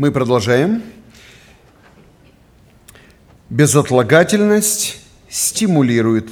Мы 0.00 0.12
продолжаем. 0.12 0.82
Безотлагательность 3.50 4.98
стимулирует 5.28 6.30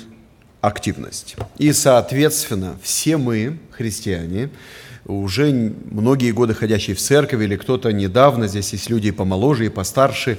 активность. 0.62 1.36
И, 1.58 1.74
соответственно, 1.74 2.78
все 2.82 3.18
мы, 3.18 3.58
христиане, 3.70 4.48
уже 5.04 5.52
многие 5.90 6.30
годы 6.30 6.54
ходящие 6.54 6.96
в 6.96 6.98
церковь, 6.98 7.42
или 7.42 7.56
кто-то 7.56 7.92
недавно, 7.92 8.48
здесь 8.48 8.72
есть 8.72 8.88
люди 8.88 9.10
помоложе 9.10 9.66
и 9.66 9.68
постарше. 9.68 10.38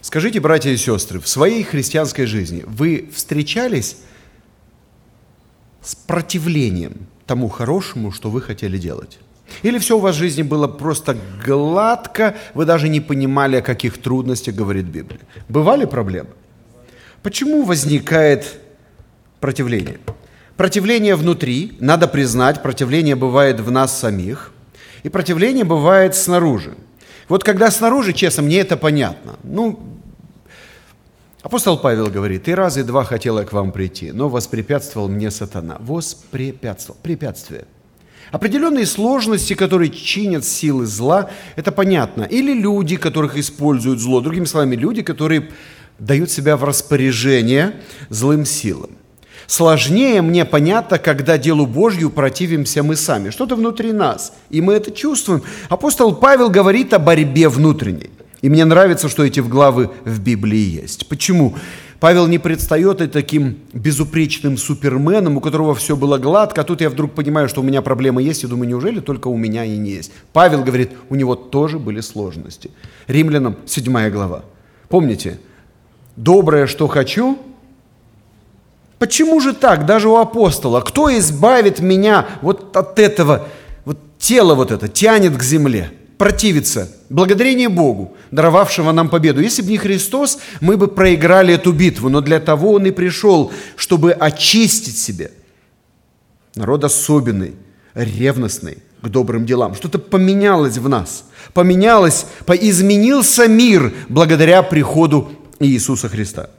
Скажите, 0.00 0.38
братья 0.38 0.70
и 0.70 0.76
сестры, 0.76 1.18
в 1.18 1.26
своей 1.26 1.64
христианской 1.64 2.26
жизни 2.26 2.62
вы 2.64 3.10
встречались 3.12 3.96
с 5.82 5.96
противлением 5.96 7.08
тому 7.26 7.48
хорошему, 7.48 8.12
что 8.12 8.30
вы 8.30 8.40
хотели 8.40 8.78
делать? 8.78 9.18
Или 9.62 9.78
все 9.78 9.96
у 9.96 10.00
вас 10.00 10.16
в 10.16 10.18
жизни 10.18 10.42
было 10.42 10.68
просто 10.68 11.16
гладко, 11.44 12.36
вы 12.54 12.64
даже 12.64 12.88
не 12.88 13.00
понимали, 13.00 13.56
о 13.56 13.62
каких 13.62 13.98
трудностях 13.98 14.54
говорит 14.54 14.86
Библия? 14.86 15.20
Бывали 15.48 15.84
проблемы? 15.84 16.30
Почему 17.22 17.64
возникает 17.64 18.58
противление? 19.40 19.98
Противление 20.56 21.14
внутри, 21.14 21.76
надо 21.80 22.08
признать, 22.08 22.62
противление 22.62 23.14
бывает 23.14 23.60
в 23.60 23.70
нас 23.70 23.98
самих, 23.98 24.52
и 25.02 25.08
противление 25.08 25.64
бывает 25.64 26.14
снаружи. 26.14 26.74
Вот 27.28 27.44
когда 27.44 27.70
снаружи, 27.70 28.12
честно, 28.12 28.42
мне 28.42 28.60
это 28.60 28.76
понятно. 28.76 29.36
Ну, 29.44 29.78
апостол 31.42 31.78
Павел 31.78 32.08
говорит, 32.08 32.48
«И 32.48 32.54
раз, 32.54 32.76
и 32.76 32.82
два 32.82 33.04
хотел 33.04 33.44
к 33.44 33.52
вам 33.52 33.70
прийти, 33.70 34.12
но 34.12 34.28
воспрепятствовал 34.28 35.08
мне 35.08 35.30
сатана». 35.30 35.76
Воспрепятствовал, 35.80 36.98
препятствие. 37.02 37.66
Определенные 38.30 38.86
сложности, 38.86 39.54
которые 39.54 39.90
чинят 39.90 40.44
силы 40.44 40.86
зла, 40.86 41.30
это 41.56 41.72
понятно. 41.72 42.22
Или 42.22 42.52
люди, 42.52 42.96
которых 42.96 43.36
используют 43.36 44.00
зло. 44.00 44.20
Другими 44.20 44.44
словами, 44.44 44.76
люди, 44.76 45.02
которые 45.02 45.50
дают 45.98 46.30
себя 46.30 46.56
в 46.56 46.64
распоряжение 46.64 47.76
злым 48.10 48.44
силам. 48.44 48.90
Сложнее 49.46 50.20
мне 50.20 50.44
понятно, 50.44 50.98
когда 50.98 51.38
делу 51.38 51.66
Божью 51.66 52.10
противимся 52.10 52.82
мы 52.82 52.96
сами. 52.96 53.30
Что-то 53.30 53.56
внутри 53.56 53.92
нас, 53.92 54.34
и 54.50 54.60
мы 54.60 54.74
это 54.74 54.90
чувствуем. 54.90 55.42
Апостол 55.70 56.14
Павел 56.14 56.50
говорит 56.50 56.92
о 56.92 56.98
борьбе 56.98 57.48
внутренней. 57.48 58.10
И 58.42 58.50
мне 58.50 58.64
нравится, 58.66 59.08
что 59.08 59.24
эти 59.24 59.40
главы 59.40 59.90
в 60.04 60.20
Библии 60.20 60.80
есть. 60.82 61.08
Почему? 61.08 61.56
Павел 62.00 62.28
не 62.28 62.38
предстает 62.38 63.00
и 63.00 63.08
таким 63.08 63.58
безупречным 63.72 64.56
суперменом, 64.56 65.36
у 65.36 65.40
которого 65.40 65.74
все 65.74 65.96
было 65.96 66.18
гладко, 66.18 66.60
а 66.60 66.64
тут 66.64 66.80
я 66.80 66.90
вдруг 66.90 67.12
понимаю, 67.12 67.48
что 67.48 67.60
у 67.60 67.64
меня 67.64 67.82
проблема 67.82 68.22
есть, 68.22 68.44
и 68.44 68.46
думаю, 68.46 68.68
неужели 68.68 69.00
только 69.00 69.28
у 69.28 69.36
меня 69.36 69.64
и 69.64 69.76
не 69.76 69.90
есть? 69.90 70.12
Павел 70.32 70.62
говорит, 70.62 70.92
у 71.08 71.16
него 71.16 71.34
тоже 71.34 71.78
были 71.80 72.00
сложности. 72.00 72.70
Римлянам 73.08 73.56
7 73.66 74.10
глава. 74.10 74.44
Помните, 74.88 75.40
доброе, 76.16 76.66
что 76.66 76.86
хочу, 76.86 77.38
Почему 78.98 79.40
же 79.40 79.52
так, 79.52 79.86
даже 79.86 80.08
у 80.08 80.16
апостола? 80.16 80.80
Кто 80.80 81.16
избавит 81.18 81.78
меня 81.78 82.26
вот 82.42 82.76
от 82.76 82.98
этого, 82.98 83.46
вот 83.84 83.98
тело 84.18 84.54
вот 84.54 84.72
это 84.72 84.88
тянет 84.88 85.36
к 85.36 85.42
земле, 85.42 85.92
противится? 86.18 86.90
Благодарение 87.08 87.68
Богу, 87.68 88.16
даровавшего 88.30 88.92
нам 88.92 89.08
победу. 89.08 89.40
Если 89.40 89.62
бы 89.62 89.70
не 89.70 89.78
Христос, 89.78 90.38
мы 90.60 90.76
бы 90.76 90.88
проиграли 90.88 91.54
эту 91.54 91.72
битву, 91.72 92.08
но 92.08 92.20
для 92.20 92.40
того 92.40 92.72
Он 92.72 92.86
и 92.86 92.90
пришел, 92.90 93.52
чтобы 93.76 94.12
очистить 94.12 94.98
себе. 94.98 95.30
Народ 96.54 96.84
особенный, 96.84 97.54
ревностный 97.94 98.78
к 99.00 99.08
добрым 99.08 99.46
делам. 99.46 99.74
Что-то 99.74 99.98
поменялось 99.98 100.76
в 100.76 100.88
нас. 100.88 101.24
Поменялось, 101.54 102.26
изменился 102.48 103.46
мир 103.46 103.94
благодаря 104.08 104.62
приходу 104.62 105.30
Иисуса 105.60 106.08
Христа. 106.08 106.50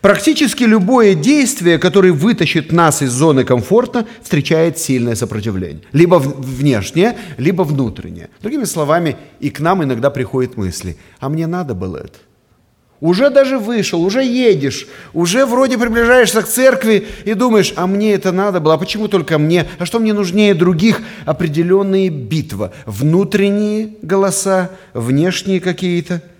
Практически 0.00 0.64
любое 0.64 1.14
действие, 1.14 1.78
которое 1.78 2.12
вытащит 2.12 2.72
нас 2.72 3.02
из 3.02 3.10
зоны 3.10 3.44
комфорта, 3.44 4.06
встречает 4.22 4.78
сильное 4.78 5.14
сопротивление. 5.14 5.82
Либо 5.92 6.14
внешнее, 6.16 7.16
либо 7.36 7.62
внутреннее. 7.62 8.30
Другими 8.40 8.64
словами, 8.64 9.16
и 9.40 9.50
к 9.50 9.60
нам 9.60 9.84
иногда 9.84 10.10
приходят 10.10 10.56
мысли, 10.56 10.96
а 11.20 11.28
мне 11.28 11.46
надо 11.46 11.74
было 11.74 11.98
это. 11.98 12.18
Уже 13.00 13.28
даже 13.28 13.58
вышел, 13.58 14.02
уже 14.02 14.24
едешь, 14.24 14.86
уже 15.12 15.44
вроде 15.44 15.76
приближаешься 15.76 16.40
к 16.40 16.48
церкви 16.48 17.06
и 17.26 17.34
думаешь, 17.34 17.74
а 17.76 17.86
мне 17.86 18.14
это 18.14 18.32
надо 18.32 18.58
было, 18.58 18.74
а 18.74 18.78
почему 18.78 19.06
только 19.08 19.36
мне, 19.36 19.66
а 19.78 19.84
что 19.84 19.98
мне 19.98 20.14
нужнее 20.14 20.54
других? 20.54 21.02
Определенные 21.26 22.08
битвы, 22.08 22.70
внутренние 22.86 23.96
голоса, 24.00 24.70
внешние 24.94 25.60
какие-то– 25.60 26.22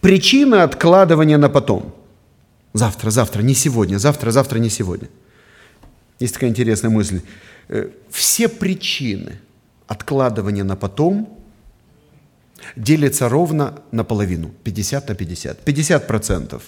Причина 0.00 0.62
откладывания 0.62 1.38
на 1.38 1.48
потом. 1.48 1.94
Завтра, 2.72 3.10
завтра, 3.10 3.42
не 3.42 3.54
сегодня, 3.54 3.98
завтра, 3.98 4.30
завтра, 4.30 4.58
не 4.58 4.70
сегодня. 4.70 5.08
Есть 6.20 6.34
такая 6.34 6.50
интересная 6.50 6.90
мысль. 6.90 7.20
Э, 7.68 7.90
все 8.10 8.48
причины 8.48 9.40
откладывания 9.86 10.64
на 10.64 10.76
потом 10.76 11.36
делятся 12.76 13.28
ровно 13.28 13.74
наполовину, 13.92 14.50
50 14.64 15.08
на 15.08 15.14
50. 15.14 15.64
50 15.64 16.06
процентов. 16.06 16.62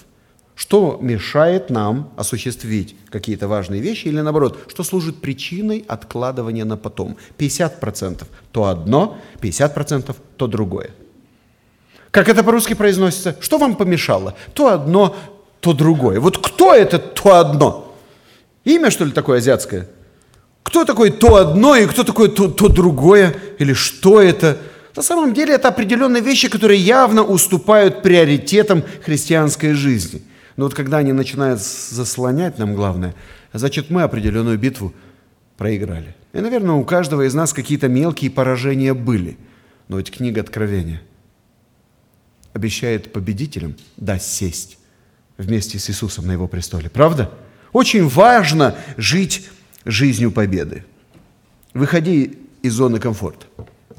Что 0.55 0.99
мешает 1.01 1.69
нам 1.69 2.11
осуществить 2.17 2.95
какие-то 3.09 3.47
важные 3.47 3.81
вещи 3.81 4.07
или 4.07 4.21
наоборот, 4.21 4.59
что 4.67 4.83
служит 4.83 5.21
причиной 5.21 5.83
откладывания 5.87 6.65
на 6.65 6.77
потом. 6.77 7.17
50 7.37 7.79
процентов 7.79 8.27
то 8.51 8.65
одно, 8.65 9.17
50 9.41 9.73
процентов 9.73 10.17
то 10.37 10.47
другое. 10.47 10.91
Как 12.13 12.29
это 12.29 12.43
по-русски 12.43 12.75
произносится? 12.75 13.35
Что 13.39 13.57
вам 13.57 13.75
помешало? 13.75 14.35
То 14.53 14.67
одно, 14.67 15.15
то 15.61 15.73
другое. 15.73 16.19
Вот 16.19 16.37
кто 16.37 16.71
это 16.71 16.99
то 16.99 17.39
одно? 17.39 17.95
Имя, 18.65 18.91
что 18.91 19.03
ли, 19.03 19.11
такое 19.11 19.39
азиатское? 19.39 19.87
Кто 20.61 20.85
такой 20.85 21.09
то 21.09 21.37
одно 21.37 21.75
и 21.75 21.87
кто 21.87 22.03
такое 22.03 22.29
то, 22.29 22.49
то 22.49 22.69
другое? 22.69 23.35
Или 23.57 23.73
что 23.73 24.21
это? 24.21 24.59
На 24.95 25.01
самом 25.01 25.33
деле 25.33 25.55
это 25.55 25.69
определенные 25.69 26.21
вещи, 26.21 26.49
которые 26.49 26.79
явно 26.79 27.23
уступают 27.23 28.03
приоритетам 28.03 28.83
христианской 29.03 29.73
жизни. 29.73 30.21
Но 30.55 30.65
вот 30.65 30.75
когда 30.75 30.97
они 30.97 31.13
начинают 31.13 31.61
заслонять 31.61 32.59
нам 32.59 32.75
главное, 32.75 33.15
значит 33.53 33.89
мы 33.89 34.03
определенную 34.03 34.59
битву 34.59 34.93
проиграли. 35.57 36.15
И, 36.31 36.41
наверное, 36.41 36.75
у 36.75 36.85
каждого 36.85 37.23
из 37.23 37.33
нас 37.33 37.53
какие-то 37.53 37.87
мелкие 37.87 38.29
поражения 38.29 38.93
были. 38.93 39.35
Но 39.87 39.97
ведь 39.97 40.11
книга 40.11 40.41
Откровения– 40.41 41.01
обещает 42.53 43.11
победителям 43.11 43.75
да 43.97 44.19
сесть 44.19 44.77
вместе 45.37 45.79
с 45.79 45.89
Иисусом 45.89 46.27
на 46.27 46.31
его 46.31 46.47
престоле. 46.47 46.89
Правда? 46.89 47.31
Очень 47.71 48.07
важно 48.07 48.75
жить 48.97 49.49
жизнью 49.85 50.31
победы. 50.31 50.85
Выходи 51.73 52.37
из 52.61 52.73
зоны 52.73 52.99
комфорта. 52.99 53.45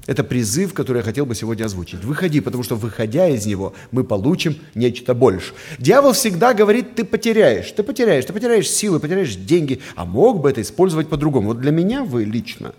Это 0.06 0.22
призыв, 0.22 0.74
который 0.74 0.98
я 0.98 1.02
хотел 1.02 1.24
бы 1.24 1.34
сегодня 1.34 1.64
озвучить. 1.64 2.04
Выходи, 2.04 2.40
потому 2.40 2.62
что 2.62 2.76
выходя 2.76 3.26
из 3.26 3.46
него, 3.46 3.72
мы 3.90 4.04
получим 4.04 4.56
нечто 4.74 5.14
больше. 5.14 5.54
Дьявол 5.78 6.12
всегда 6.12 6.52
говорит, 6.52 6.94
ты 6.94 7.04
потеряешь, 7.04 7.70
ты 7.72 7.82
потеряешь, 7.82 8.24
ты 8.26 8.32
потеряешь 8.32 8.70
силы, 8.70 9.00
потеряешь 9.00 9.34
деньги, 9.34 9.80
а 9.96 10.04
мог 10.04 10.42
бы 10.42 10.50
это 10.50 10.60
использовать 10.60 11.08
по-другому. 11.08 11.48
Вот 11.48 11.60
для 11.60 11.70
меня 11.70 12.04
вы 12.04 12.24
лично, 12.24 12.74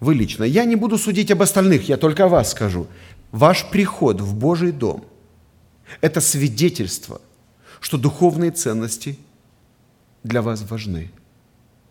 вы 0.00 0.14
лично, 0.14 0.42
я 0.42 0.64
не 0.64 0.74
буду 0.74 0.98
судить 0.98 1.30
об 1.30 1.42
остальных, 1.42 1.88
я 1.88 1.96
только 1.96 2.24
о 2.24 2.28
вас 2.28 2.50
скажу. 2.50 2.88
Ваш 3.32 3.64
приход 3.70 4.20
в 4.20 4.34
Божий 4.34 4.72
дом– 4.72 5.04
это 6.02 6.20
свидетельство, 6.20 7.20
что 7.80 7.96
духовные 7.96 8.50
ценности 8.50 9.18
для 10.22 10.42
вас 10.42 10.62
важны. 10.68 11.10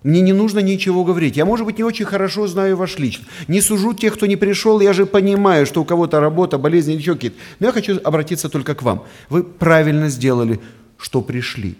Мне 0.03 0.21
не 0.21 0.33
нужно 0.33 0.59
ничего 0.59 1.03
говорить. 1.03 1.37
Я, 1.37 1.45
может 1.45 1.65
быть, 1.65 1.79
не 1.79 1.83
очень 1.83 2.05
хорошо 2.05 2.47
знаю 2.47 2.77
ваш 2.77 2.99
лично. 2.99 3.25
Не 3.47 3.59
сужу 3.59 3.93
тех, 3.93 4.13
кто 4.13 4.27
не 4.27 4.35
пришел. 4.35 4.79
Я 4.81 4.93
же 4.93 5.05
понимаю, 5.05 5.65
что 5.65 5.81
у 5.81 5.85
кого-то 5.85 6.19
работа, 6.19 6.57
болезнь 6.57 6.91
или 6.91 6.99
еще 6.99 7.15
какие-то. 7.15 7.37
Но 7.59 7.67
я 7.67 7.73
хочу 7.73 7.99
обратиться 8.03 8.49
только 8.49 8.73
к 8.73 8.83
вам. 8.83 9.05
Вы 9.29 9.43
правильно 9.43 10.09
сделали, 10.09 10.59
что 10.97 11.21
пришли. 11.21 11.75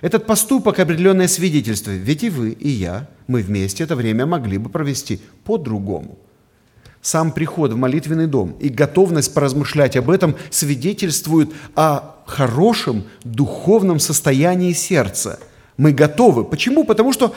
Этот 0.00 0.26
поступок– 0.26 0.78
определенное 0.80 1.28
свидетельство. 1.28 1.90
Ведь 1.90 2.24
и 2.24 2.30
вы, 2.30 2.50
и 2.50 2.68
я, 2.68 3.08
мы 3.26 3.42
вместе 3.42 3.84
это 3.84 3.94
время 3.94 4.26
могли 4.26 4.58
бы 4.58 4.70
провести 4.70 5.20
по-другому– 5.44 6.18
сам 7.02 7.32
приход 7.32 7.72
в 7.72 7.76
молитвенный 7.76 8.28
дом 8.28 8.56
и 8.60 8.68
готовность 8.68 9.34
поразмышлять 9.34 9.96
об 9.96 10.08
этом 10.08 10.36
свидетельствуют 10.50 11.52
о 11.74 12.14
хорошем 12.26 13.04
духовном 13.24 13.98
состоянии 13.98 14.72
сердца. 14.72 15.40
Мы 15.76 15.92
готовы. 15.92 16.44
Почему? 16.44 16.84
Потому 16.84 17.12
что 17.12 17.34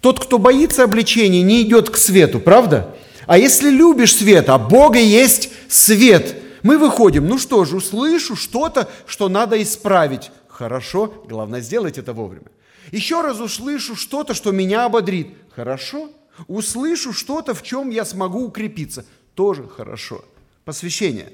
тот, 0.00 0.18
кто 0.20 0.38
боится 0.38 0.84
обличения, 0.84 1.42
не 1.42 1.62
идет 1.62 1.90
к 1.90 1.96
свету, 1.98 2.40
правда? 2.40 2.94
А 3.26 3.36
если 3.38 3.70
любишь 3.70 4.16
свет, 4.16 4.48
а 4.48 4.58
Бога 4.58 4.98
есть 4.98 5.50
свет, 5.68 6.36
мы 6.62 6.78
выходим, 6.78 7.26
ну 7.26 7.38
что 7.38 7.64
же, 7.66 7.76
услышу 7.76 8.36
что-то, 8.36 8.88
что 9.06 9.28
надо 9.28 9.62
исправить. 9.62 10.30
Хорошо, 10.48 11.12
главное 11.28 11.60
сделать 11.60 11.98
это 11.98 12.14
вовремя. 12.14 12.46
Еще 12.90 13.20
раз 13.20 13.38
услышу 13.38 13.96
что-то, 13.96 14.32
что 14.34 14.50
меня 14.50 14.86
ободрит. 14.86 15.28
Хорошо. 15.54 16.10
Услышу 16.46 17.12
что-то, 17.12 17.54
в 17.54 17.62
чем 17.62 17.90
я 17.90 18.04
смогу 18.04 18.46
укрепиться. 18.46 19.04
Тоже 19.34 19.66
хорошо. 19.66 20.24
Посвящение. 20.64 21.32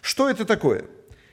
Что 0.00 0.28
это 0.28 0.44
такое? 0.44 0.86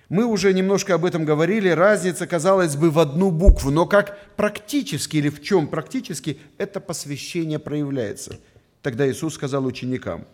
Мы 0.09 0.25
уже 0.25 0.53
немножко 0.53 0.95
об 0.95 1.05
этом 1.05 1.25
говорили. 1.25 1.69
Разница, 1.69 2.27
казалось 2.27 2.75
бы, 2.75 2.91
в 2.91 2.99
одну 2.99 3.31
букву. 3.31 3.71
Но 3.71 3.85
как 3.85 4.35
практически 4.35 5.17
или 5.17 5.29
в 5.29 5.41
чем 5.41 5.67
практически 5.67 6.39
это 6.57 6.79
посвящение 6.79 7.59
проявляется? 7.59 8.39
Тогда 8.81 9.09
Иисус 9.09 9.35
сказал 9.35 9.65
ученикам, 9.65 10.27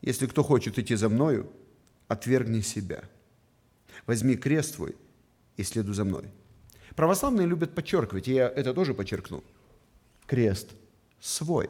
если 0.00 0.26
кто 0.26 0.42
хочет 0.42 0.78
идти 0.78 0.94
за 0.94 1.08
мною, 1.08 1.50
отвергни 2.08 2.60
себя. 2.60 3.02
Возьми 4.06 4.36
крест 4.36 4.76
твой 4.76 4.94
и 5.56 5.62
следуй 5.62 5.94
за 5.94 6.04
мной. 6.04 6.24
Православные 6.96 7.46
любят 7.46 7.74
подчеркивать, 7.74 8.28
и 8.28 8.34
я 8.34 8.48
это 8.48 8.72
тоже 8.72 8.94
подчеркну. 8.94 9.44
Крест 10.26 10.70
свой. 11.20 11.68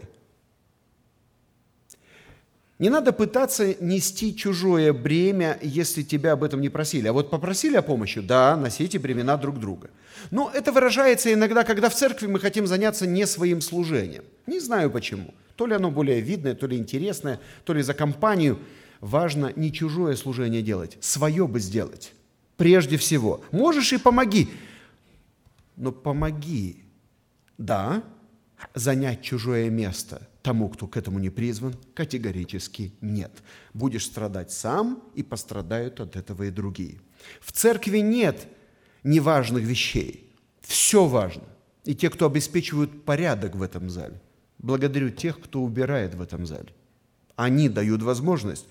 Не 2.79 2.89
надо 2.89 3.13
пытаться 3.13 3.75
нести 3.83 4.35
чужое 4.35 4.95
бремя, 4.95 5.59
если 5.61 6.03
тебя 6.03 6.33
об 6.33 6.43
этом 6.43 6.63
не 6.63 6.71
просили. 6.71 7.09
А 7.09 7.13
вот 7.13 7.29
попросили 7.29 7.77
о 7.77 7.83
помощи, 7.83 8.21
да, 8.23 8.57
носите 8.57 8.99
бремена 8.99 9.37
друг 9.37 9.61
друга. 9.61 9.91
Но 10.31 10.51
это 10.55 10.73
выражается 10.73 11.31
иногда, 11.31 11.65
когда 11.65 11.91
в 11.91 11.95
церкви 11.95 12.27
мы 12.27 12.41
хотим 12.41 12.67
заняться 12.67 13.07
не 13.07 13.27
своим 13.27 13.61
служением. 13.61 14.25
Не 14.47 14.61
знаю 14.61 14.91
почему. 14.91 15.35
То 15.57 15.67
ли 15.67 15.75
оно 15.75 15.91
более 15.91 16.21
видное, 16.21 16.55
то 16.55 16.67
ли 16.67 16.79
интересное, 16.79 17.39
то 17.65 17.75
ли 17.75 17.83
за 17.83 17.93
компанию. 17.93 18.59
Важно 19.01 19.53
не 19.57 19.73
чужое 19.73 20.17
служение 20.17 20.63
делать, 20.63 20.97
свое 21.01 21.47
бы 21.47 21.61
сделать. 21.61 22.15
Прежде 22.57 22.97
всего. 22.97 23.45
Можешь 23.51 23.93
и 23.93 23.99
помоги 23.99 24.49
но 25.81 25.93
помоги, 25.93 26.85
да, 27.57 28.03
занять 28.75 29.23
чужое 29.23 29.71
место 29.71 30.29
тому, 30.43 30.69
кто 30.69 30.87
к 30.87 30.97
этому 30.97 31.19
не 31.19 31.31
призван, 31.31 31.75
категорически 31.95 32.93
нет. 33.01 33.31
Будешь 33.75 34.07
страдать 34.07 34.53
сам, 34.53 35.03
и 35.15 35.23
пострадают 35.23 36.01
от 36.01 36.17
этого 36.17 36.45
и 36.45 36.51
другие. 36.51 37.01
В 37.41 37.53
церкви 37.53 37.99
нет 37.99 38.49
неважных 39.03 39.65
вещей. 39.65 40.33
Все 40.61 41.07
важно. 41.07 41.45
И 41.85 41.95
те, 41.95 42.11
кто 42.11 42.27
обеспечивают 42.27 43.05
порядок 43.05 43.55
в 43.55 43.63
этом 43.63 43.91
зале. 43.91 44.21
Благодарю 44.59 45.11
тех, 45.11 45.41
кто 45.41 45.63
убирает 45.63 46.15
в 46.15 46.23
этом 46.23 46.47
зале. 46.47 46.69
Они 47.37 47.69
дают 47.69 48.03
возможность 48.03 48.67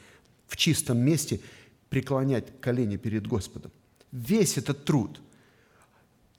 в 0.48 0.58
чистом 0.58 1.00
месте 1.00 1.40
преклонять 1.90 2.60
колени 2.62 2.98
перед 2.98 3.28
Господом. 3.28 3.72
Весь 4.12 4.58
этот 4.58 4.86
труд– 4.86 5.22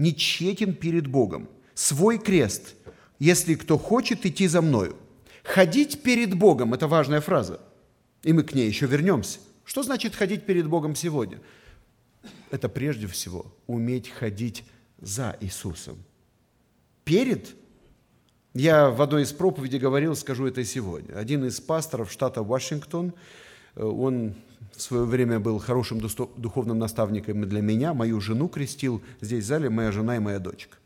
не 0.01 0.15
тщетен 0.15 0.75
перед 0.75 1.07
Богом. 1.07 1.47
Свой 1.75 2.19
крест, 2.19 2.75
если 3.21 3.55
кто 3.55 3.79
хочет 3.79 4.27
идти 4.27 4.49
за 4.49 4.63
мною. 4.63 4.97
Ходить 5.45 6.03
перед 6.03 6.35
Богом– 6.35 6.75
это 6.75 6.89
важная 6.89 7.21
фраза. 7.21 7.61
И 8.25 8.33
мы 8.33 8.43
к 8.43 8.55
ней 8.55 8.67
еще 8.67 8.87
вернемся. 8.87 9.39
Что 9.65 9.85
значит 9.85 10.17
ходить 10.17 10.45
перед 10.45 10.67
Богом 10.67 10.97
сегодня? 10.97 11.41
Это 12.51 12.69
прежде 12.69 13.07
всего 13.07 13.47
уметь 13.69 14.09
ходить 14.09 14.65
за 15.01 15.37
Иисусом. 15.41 15.99
Перед 17.05 17.55
я 18.53 18.91
в 18.91 19.01
одной 19.01 19.23
из 19.23 19.33
проповедей 19.33 19.79
говорил, 19.79 20.17
скажу 20.17 20.47
это 20.47 20.61
и 20.61 20.65
сегодня. 20.65 21.15
Один 21.15 21.45
из 21.45 21.61
пасторов 21.61 22.11
штата 22.11 22.43
Вашингтон, 22.43 23.13
э, 23.77 23.85
он 23.85 24.35
в 24.75 24.83
свое 24.83 25.05
время 25.05 25.39
был 25.39 25.59
хорошим 25.61 26.01
духовным 26.01 26.79
наставником 26.79 27.49
для 27.49 27.61
меня, 27.61 27.95
мою 27.95 28.21
жену 28.21 28.49
крестил, 28.49 29.03
здесь 29.21 29.45
в 29.45 29.47
зале 29.47 29.71
моя 29.71 29.93
жена 29.93 30.17
и 30.17 30.19
моя 30.19 30.41
дочка. 30.41 30.79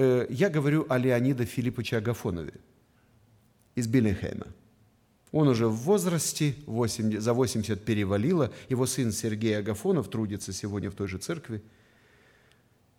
Э, 0.00 0.26
я 0.30 0.48
говорю 0.48 0.86
о 0.88 0.96
Леониде 0.96 1.44
Филипповиче 1.44 1.96
Агафонове 1.96 2.54
из 3.74 3.88
Биллингхейма. 3.88 4.46
Он 5.32 5.48
уже 5.48 5.66
в 5.66 5.74
возрасте, 5.74 6.54
80, 6.66 7.20
за 7.20 7.34
80 7.34 7.84
перевалило, 7.84 8.52
его 8.68 8.86
сын 8.86 9.10
Сергей 9.10 9.58
Агафонов 9.58 10.08
трудится 10.08 10.52
сегодня 10.52 10.88
в 10.92 10.94
той 10.94 11.08
же 11.08 11.18
церкви. 11.18 11.62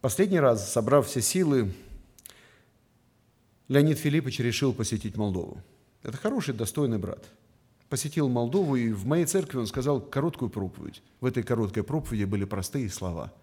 Последний 0.02 0.42
раз, 0.42 0.74
собрав 0.74 1.08
все 1.08 1.22
силы, 1.22 1.72
Леонид 3.70 3.98
Филиппович 3.98 4.42
решил 4.42 4.74
посетить 4.74 5.16
Молдову. 5.16 5.64
Это 6.04 6.18
хороший, 6.18 6.54
достойный 6.54 6.98
брат– 6.98 7.24
посетил 7.88 8.28
Молдову, 8.28 8.76
и 8.76 8.92
в 8.92 9.06
моей 9.06 9.26
церкви 9.26 9.58
он 9.58 9.68
сказал 9.68 10.02
короткую 10.02 10.50
проповедь. 10.50 11.02
В 11.22 11.26
этой 11.26 11.44
короткой 11.44 11.84
проповеди 11.84 12.26
были 12.26 12.44
простые 12.44 12.90
слова. 12.90 13.34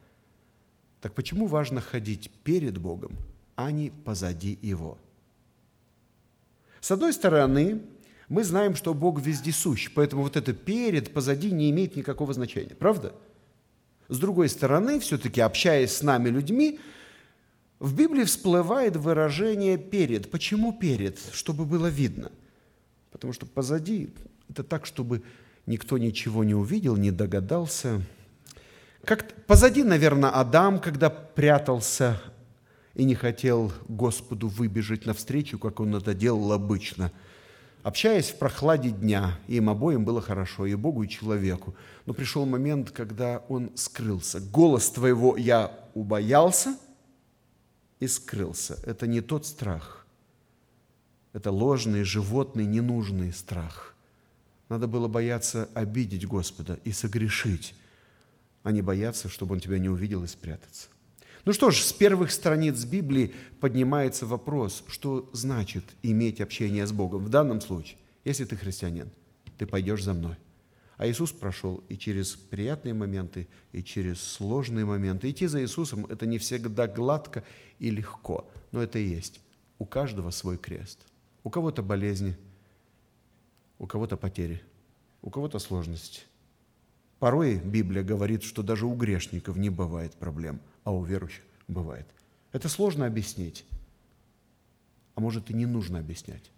Так 1.00 1.14
почему 1.14 1.47
важно 1.47 1.81
ходить 1.81 2.31
перед 2.44 2.76
Богом, 2.76 3.17
а 3.56 3.73
не 3.73 3.91
позади 3.91 4.58
Его? 4.62 4.99
С 6.81 6.91
одной 6.93 7.12
стороны, 7.12 7.82
мы 8.29 8.44
знаем, 8.44 8.76
что 8.76 8.94
Бог 8.94 9.20
вездесущ, 9.20 9.91
поэтому 9.94 10.23
вот 10.23 10.37
это 10.37 10.53
перед, 10.53 11.12
позади 11.12 11.50
не 11.50 11.70
имеет 11.70 11.97
никакого 11.97 12.32
значения, 12.32 12.75
правда? 12.75 13.12
С 14.08 14.19
другой 14.19 14.49
стороны, 14.49 15.00
все-таки 15.00 15.41
общаясь 15.41 15.93
с 15.93 16.03
нами 16.03 16.29
людьми, 16.29 16.79
в 17.79 17.94
Библии 17.94 18.25
всплывает 18.25 18.97
выражение 18.97 19.76
«перед». 19.76 20.31
Почему 20.31 20.73
перед? 20.73 21.19
Чтобы 21.32 21.64
было 21.64 21.88
видно. 21.88 22.32
Потому 23.11 23.32
что 23.32 23.47
позади 23.47 24.11
это 24.49 24.62
так, 24.62 24.87
чтобы 24.87 25.23
никто 25.67 25.99
ничего 25.99 26.44
не 26.44 26.55
увидел, 26.55 26.97
не 26.97 27.11
догадался. 27.11 28.00
Как 29.05 29.44
позади, 29.47 29.82
наверное, 29.82 30.31
Адам, 30.31 30.81
когда 30.81 31.11
прятался 31.11 32.20
и 32.96 33.04
не 33.04 33.14
хотел 33.14 33.72
Господу 33.87 34.48
выбежать 34.48 35.06
навстречу, 35.06 35.58
как 35.58 35.78
он 35.78 35.94
это 35.94 36.14
делал 36.14 36.50
обычно, 36.50 37.12
общаясь 37.84 38.31
в 38.31 38.38
прохладе 38.38 38.90
дня, 38.90 39.38
им 39.46 39.70
обоим 39.70 40.04
было 40.04 40.20
хорошо, 40.20 40.66
и 40.66 40.75
Богу, 40.75 41.04
и 41.04 41.08
человеку. 41.08 41.76
Но 42.06 42.12
пришел 42.12 42.44
момент, 42.44 42.90
когда 42.90 43.44
он 43.48 43.70
скрылся. 43.76 44.40
Голос 44.40 44.90
твоего 44.90 45.37
я 45.37 45.72
убоялся 45.94 46.76
и 48.00 48.08
скрылся. 48.08 48.78
Это 48.84 49.06
не 49.06 49.20
тот 49.20 49.46
страх. 49.46 50.04
Это 51.32 51.52
ложный, 51.52 52.02
животный, 52.02 52.66
ненужный 52.66 53.32
страх– 53.32 53.92
надо 54.69 54.88
было 54.88 55.06
бояться 55.06 55.69
обидеть 55.75 56.26
Господа 56.26 56.81
и 56.84 56.92
согрешить, 56.92 57.75
а 58.62 58.72
не 58.72 58.82
бояться, 58.82 59.28
чтобы 59.28 59.54
Он 59.54 59.60
тебя 59.60 59.78
не 59.78 59.88
увидел 59.88 60.25
и 60.25 60.26
спрятаться. 60.26 60.88
Ну 61.46 61.52
что 61.54 61.70
ж, 61.70 61.76
с 61.76 61.93
первых 61.93 62.31
страниц 62.31 62.84
Библии 62.84 63.32
поднимается 63.61 64.26
вопрос, 64.26 64.85
что 64.88 65.30
значит 65.32 65.85
иметь 66.02 66.42
общение 66.42 66.87
с 66.87 66.92
Богом. 66.92 67.25
В 67.25 67.30
данном 67.30 67.62
случае, 67.62 67.97
если 68.25 68.44
ты 68.44 68.56
христианин, 68.56 69.11
ты 69.56 69.64
пойдешь 69.64 70.02
за 70.02 70.12
мной. 70.12 70.37
А 70.99 71.06
Иисус 71.09 71.32
прошел 71.32 71.82
и 71.88 71.97
через 71.97 72.35
приятные 72.35 72.92
моменты, 72.92 73.49
и 73.73 73.82
через 73.82 74.21
сложные 74.21 74.85
моменты. 74.85 75.30
Идти 75.30 75.47
за 75.47 75.62
Иисусом– 75.62 76.04
это 76.11 76.26
не 76.26 76.37
всегда 76.37 76.87
гладко 76.87 77.44
и 77.78 77.90
легко, 77.90 78.50
но 78.73 78.82
это 78.82 78.99
и 78.99 79.06
есть. 79.06 79.40
У 79.78 79.87
каждого 79.87 80.30
свой 80.30 80.59
крест. 80.59 80.99
У 81.44 81.49
кого-то 81.49 81.82
болезни– 81.82 82.37
у 83.78 83.87
кого-то 83.87 84.16
потери, 84.16 84.62
у 85.23 85.30
кого-то 85.30 85.59
сложности. 85.59 86.23
Порой 87.18 87.56
Библия 87.56 88.02
говорит, 88.02 88.42
что 88.42 88.62
даже 88.62 88.87
у 88.87 88.94
грешников 88.94 89.56
не 89.56 89.71
бывает 89.71 90.14
проблем, 90.14 90.61
а 90.87 90.93
у 90.93 91.02
верующих 91.02 91.43
бывает. 91.66 92.07
Это 92.52 92.69
сложно 92.69 93.07
объяснить, 93.07 93.66
а 95.16 95.21
может 95.21 95.50
и 95.50 95.55
не 95.55 95.66
нужно 95.66 95.99
объяснять. 95.99 96.52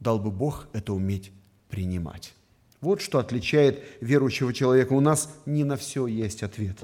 Дал 0.00 0.18
бы 0.18 0.30
Бог 0.30 0.68
это 0.74 0.92
уметь 0.92 1.32
принимать. 1.70 2.34
Вот 2.82 3.00
что 3.00 3.18
отличает 3.18 3.82
верующего 4.02 4.52
человека. 4.52 4.92
У 4.92 5.00
нас 5.00 5.34
не 5.46 5.64
на 5.64 5.76
все 5.76 6.06
есть 6.06 6.42
ответ. 6.42 6.76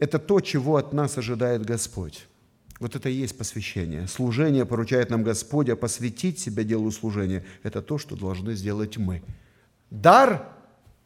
Это 0.00 0.18
то, 0.18 0.40
чего 0.40 0.76
от 0.76 0.92
нас 0.92 1.16
ожидает 1.18 1.64
Господь. 1.64 2.26
Вот 2.80 2.96
это 2.96 3.08
и 3.08 3.14
есть 3.14 3.38
посвящение. 3.38 4.08
Служение 4.08 4.66
поручает 4.66 5.08
нам 5.08 5.22
Господь, 5.22 5.68
а 5.68 5.76
посвятить 5.76 6.40
себя 6.40 6.64
делу 6.64 6.90
служения– 6.90 7.46
это 7.62 7.80
то, 7.80 7.96
что 7.96 8.16
должны 8.16 8.56
сделать 8.56 8.96
мы. 8.96 9.22
Дар 9.90 10.48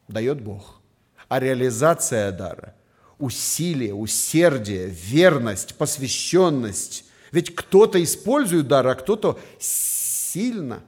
дает 0.09 0.41
Бог, 0.41 0.81
а 1.29 1.39
реализация 1.39 2.33
дара– 2.33 2.75
усилие, 3.19 3.95
усердие, 3.95 4.89
верность, 4.89 5.75
посвященность. 5.77 7.05
Ведь 7.33 7.55
кто-то 7.55 8.03
использует 8.03 8.69
дар, 8.69 8.87
а 8.87 8.95
кто-то 8.95 9.39
сильно, 9.59 10.83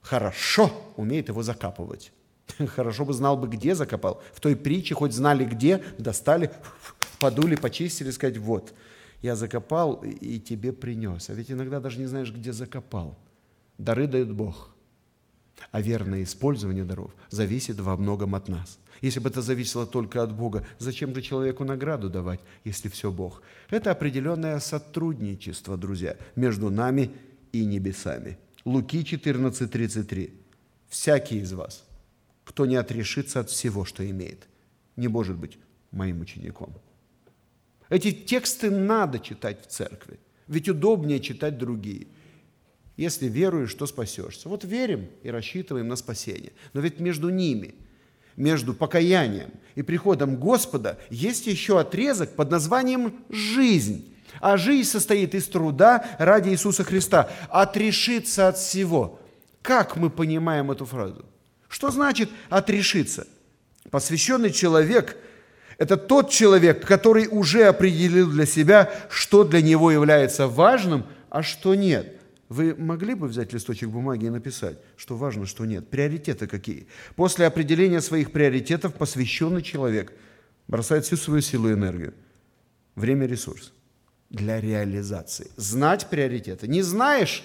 хорошо 0.00 0.72
умеет 0.96 1.28
его 1.28 1.42
закапывать. 1.42 2.12
Хорошо 2.66 3.04
бы 3.04 3.12
знал 3.12 3.36
бы, 3.36 3.48
где 3.48 3.74
закопал. 3.74 4.22
В 4.32 4.40
той 4.40 4.56
притче 4.56 4.94
хоть 4.94 5.12
знали 5.12 5.44
где, 5.44 5.82
достали, 5.98 6.50
подули, 7.18 7.56
почистили, 7.56 8.10
сказать, 8.10 8.38
вот– 8.38 8.74
я 9.22 9.36
закопал 9.36 10.02
и 10.02 10.38
тебе 10.38 10.72
принес. 10.72 11.30
А 11.30 11.34
ведь 11.34 11.50
иногда 11.50 11.80
даже 11.80 11.98
не 11.98 12.06
знаешь, 12.06 12.32
где 12.32 12.52
закопал. 12.52 13.18
Дары 13.78 14.06
дает 14.06 14.32
Бог. 14.32 14.70
А 15.70 15.80
верное 15.80 16.22
использование 16.22 16.84
даров 16.84 17.14
зависит 17.30 17.80
во 17.80 17.96
многом 17.96 18.34
от 18.34 18.48
нас. 18.48 18.78
Если 19.00 19.20
бы 19.20 19.30
это 19.30 19.42
зависело 19.42 19.86
только 19.86 20.22
от 20.22 20.34
Бога, 20.34 20.66
зачем 20.78 21.14
же 21.14 21.22
человеку 21.22 21.64
награду 21.64 22.10
давать, 22.10 22.40
если 22.64 22.88
все 22.88 23.10
Бог? 23.10 23.42
Это 23.70 23.90
определенное 23.90 24.58
сотрудничество, 24.60 25.76
друзья, 25.76 26.16
между 26.36 26.70
нами 26.70 27.10
и 27.52 27.64
небесами. 27.64 28.36
Луки 28.64 29.02
14:33. 29.02 30.32
Всякий 30.88 31.38
из 31.38 31.52
вас, 31.52 31.84
кто 32.44 32.66
не 32.66 32.76
отрешится 32.76 33.40
от 33.40 33.48
всего, 33.48 33.84
что 33.84 34.08
имеет, 34.08 34.48
не 34.96 35.08
может 35.08 35.36
быть 35.36 35.58
моим 35.92 36.20
учеником. 36.20 36.74
Эти 37.88 38.12
тексты 38.12 38.70
надо 38.70 39.18
читать 39.18 39.62
в 39.62 39.66
церкви, 39.66 40.18
ведь 40.46 40.68
удобнее 40.68 41.20
читать 41.20 41.58
другие. 41.58 42.06
Если 43.00 43.28
веруешь, 43.28 43.72
то 43.72 43.86
спасешься. 43.86 44.50
Вот 44.50 44.62
верим 44.62 45.08
и 45.22 45.30
рассчитываем 45.30 45.88
на 45.88 45.96
спасение. 45.96 46.52
Но 46.74 46.82
ведь 46.82 47.00
между 47.00 47.30
ними, 47.30 47.74
между 48.36 48.74
покаянием 48.74 49.52
и 49.74 49.80
приходом 49.80 50.36
Господа, 50.36 50.98
есть 51.08 51.46
еще 51.46 51.80
отрезок 51.80 52.36
под 52.36 52.50
названием 52.50 53.14
«жизнь». 53.30 54.14
А 54.42 54.58
жизнь 54.58 54.86
состоит 54.86 55.34
из 55.34 55.48
труда 55.48 56.04
ради 56.18 56.50
Иисуса 56.50 56.84
Христа. 56.84 57.30
Отрешиться 57.48 58.48
от 58.48 58.58
всего. 58.58 59.18
Как 59.62 59.96
мы 59.96 60.10
понимаем 60.10 60.70
эту 60.70 60.84
фразу? 60.84 61.24
Что 61.70 61.90
значит 61.90 62.28
отрешиться? 62.50 63.26
Посвященный 63.90 64.52
человек– 64.52 65.16
это 65.78 65.96
тот 65.96 66.28
человек, 66.28 66.86
который 66.86 67.28
уже 67.28 67.64
определил 67.64 68.30
для 68.30 68.44
себя, 68.44 68.92
что 69.08 69.44
для 69.44 69.62
него 69.62 69.90
является 69.90 70.48
важным, 70.48 71.06
а 71.30 71.42
что 71.42 71.74
нет. 71.74 72.19
Вы 72.50 72.74
могли 72.74 73.14
бы 73.14 73.28
взять 73.28 73.52
листочек 73.52 73.90
бумаги 73.90 74.26
и 74.26 74.28
написать, 74.28 74.76
что 74.96 75.16
важно, 75.16 75.46
что 75.46 75.64
нет? 75.64 75.88
Приоритеты 75.88 76.48
какие? 76.48 76.88
После 77.14 77.46
определения 77.46 78.00
своих 78.00 78.32
приоритетов 78.32 78.94
посвященный 78.94 79.62
человек 79.62 80.12
бросает 80.66 81.04
всю 81.04 81.16
свою 81.16 81.42
силу 81.42 81.70
и 81.70 81.74
энергию. 81.74 82.12
Время– 82.96 83.26
ресурс 83.28 83.72
для 84.30 84.60
реализации. 84.60 85.48
Знать 85.56 86.08
приоритеты. 86.10 86.66
Не 86.66 86.82
знаешь, 86.82 87.44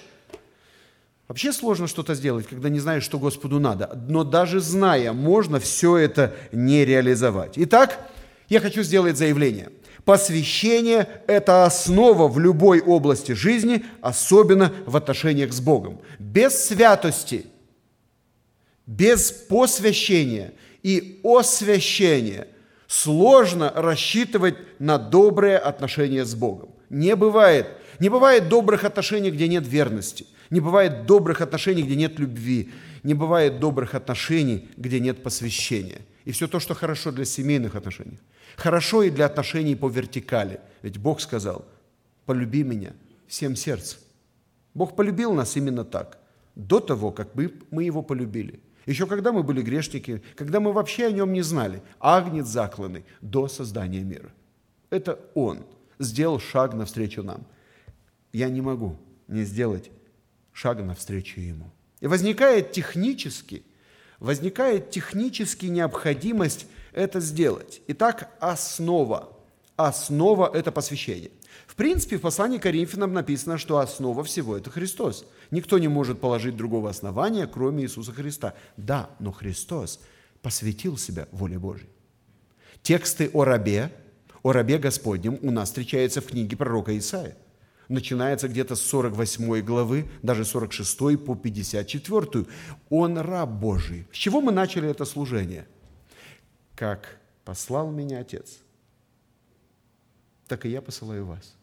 вообще 1.28 1.52
сложно 1.52 1.86
что-то 1.86 2.16
сделать, 2.16 2.48
когда 2.48 2.68
не 2.68 2.80
знаешь, 2.80 3.04
что 3.04 3.20
Господу 3.20 3.60
надо. 3.60 3.96
Но 4.08 4.24
даже 4.24 4.58
зная, 4.58 5.12
можно 5.12 5.60
все 5.60 5.96
это 5.98 6.34
не 6.50 6.84
реализовать. 6.84 7.52
Итак, 7.54 8.10
я 8.48 8.58
хочу 8.58 8.82
сделать 8.82 9.16
заявление. 9.16 9.70
Посвящение– 10.06 11.08
это 11.26 11.64
основа 11.64 12.28
в 12.28 12.38
любой 12.38 12.80
области 12.80 13.32
жизни, 13.32 13.84
особенно 14.00 14.72
в 14.86 14.96
отношениях 14.96 15.52
с 15.52 15.60
Богом. 15.60 16.00
Без 16.20 16.66
святости, 16.66 17.46
без 18.86 19.32
посвящения 19.32 20.52
и 20.84 21.20
освящения 21.24 22.46
сложно 22.86 23.72
рассчитывать 23.74 24.54
на 24.78 24.96
добрые 24.96 25.58
отношения 25.58 26.24
с 26.24 26.36
Богом. 26.36 26.68
Не 26.88 27.16
бывает. 27.16 27.66
Не 27.98 28.08
бывает 28.08 28.48
добрых 28.48 28.84
отношений, 28.84 29.32
где 29.32 29.48
нет 29.48 29.66
верности. 29.66 30.24
Не 30.50 30.60
бывает 30.60 31.06
добрых 31.06 31.40
отношений, 31.40 31.82
где 31.82 31.96
нет 31.96 32.20
любви. 32.20 32.70
Не 33.02 33.14
бывает 33.14 33.58
добрых 33.58 33.96
отношений, 33.96 34.68
где 34.76 35.00
нет 35.00 35.24
посвящения. 35.24 36.02
И 36.24 36.30
все 36.30 36.46
то, 36.46 36.60
что 36.60 36.74
хорошо 36.74 37.10
для 37.10 37.24
семейных 37.24 37.74
отношений. 37.74 38.20
Хорошо 38.56 39.02
и 39.02 39.10
для 39.10 39.26
отношений 39.26 39.76
по 39.76 39.88
вертикали. 39.88 40.60
Ведь 40.82 40.98
Бог 40.98 41.20
сказал, 41.20 41.64
полюби 42.24 42.62
меня 42.62 42.92
всем 43.26 43.56
сердцем. 43.56 44.00
Бог 44.74 44.96
полюбил 44.96 45.32
нас 45.32 45.56
именно 45.56 45.84
так. 45.84 46.18
До 46.54 46.80
того, 46.80 47.12
как 47.12 47.34
мы, 47.34 47.84
Его 47.84 48.02
полюбили. 48.02 48.60
Еще 48.86 49.06
когда 49.06 49.32
мы 49.32 49.42
были 49.42 49.62
грешники, 49.62 50.22
когда 50.36 50.60
мы 50.60 50.72
вообще 50.72 51.06
о 51.06 51.12
Нем 51.12 51.32
не 51.32 51.42
знали. 51.42 51.82
Агнец 52.00 52.46
закланный 52.46 53.04
до 53.20 53.48
создания 53.48 54.02
мира. 54.02 54.30
Это 54.90 55.18
Он– 55.34 55.64
сделал 55.98 56.40
шаг 56.40 56.74
навстречу 56.74 57.22
нам. 57.22 57.46
Я 58.32 58.48
не 58.48 58.60
могу 58.60 58.96
не 59.28 59.44
сделать 59.44 59.90
шага 60.52 60.82
навстречу 60.82 61.40
Ему. 61.40 61.70
И 62.00 62.06
возникает 62.06 62.72
технически, 62.72 63.62
возникает 64.18 64.90
технически 64.90 65.66
необходимость 65.66 66.66
это 66.96 67.20
сделать. 67.20 67.80
Итак, 67.86 68.30
основа. 68.40 69.32
Основа– 69.76 70.50
это 70.54 70.72
посвящение. 70.72 71.30
В 71.68 71.76
принципе, 71.76 72.16
в 72.16 72.22
послании 72.22 72.58
к 72.58 72.62
Коринфянам 72.62 73.12
написано, 73.12 73.58
что 73.58 73.78
основа 73.78 74.24
всего– 74.24 74.56
это 74.58 74.70
Христос. 74.70 75.26
Никто 75.50 75.78
не 75.78 75.88
может 75.88 76.20
положить 76.20 76.56
другого 76.56 76.90
основания, 76.90 77.46
кроме 77.46 77.84
Иисуса 77.84 78.12
Христа. 78.12 78.54
Да, 78.76 79.10
но 79.20 79.30
Христос 79.30 80.00
посвятил 80.42 80.96
себя 80.96 81.28
воле 81.30 81.58
Божьей. 81.58 81.90
Тексты 82.82 83.30
о 83.32 83.44
рабе 83.44 83.92
о 84.46 84.52
рабе 84.52 84.78
Господнем 84.78 85.40
у 85.42 85.50
нас 85.50 85.70
встречается 85.70 86.20
в 86.20 86.26
книге 86.26 86.56
пророка 86.56 86.96
Исаия. 86.96 87.36
Начинается 87.88 88.46
где-то 88.46 88.76
с 88.76 88.80
48 88.82 89.60
главы, 89.62 90.08
даже 90.22 90.44
46 90.44 91.24
по 91.24 91.34
54. 91.34 92.46
Он 92.88 93.18
раб 93.18 93.50
Божий. 93.50 94.06
С 94.12 94.16
чего 94.16 94.40
мы 94.40 94.52
начали 94.52 94.88
это 94.88 95.04
служение? 95.04 95.66
Как 96.76 97.18
послал 97.44 97.90
меня 97.90 98.20
Отец, 98.20 98.58
так 100.46 100.64
и 100.66 100.68
я 100.68 100.80
посылаю 100.80 101.26
вас. 101.26 101.56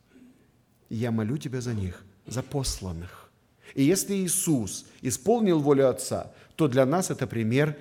Я 0.89 1.11
молю 1.11 1.37
тебя 1.37 1.61
за 1.61 1.73
них, 1.73 2.03
за 2.25 2.43
посланных. 2.43 3.31
И 3.75 3.83
если 3.83 4.15
Иисус 4.15 4.85
исполнил 5.01 5.59
волю 5.59 5.89
Отца, 5.89 6.33
то 6.55 6.67
для 6.67 6.85
нас 6.85 7.09
это 7.11 7.27
пример 7.27 7.77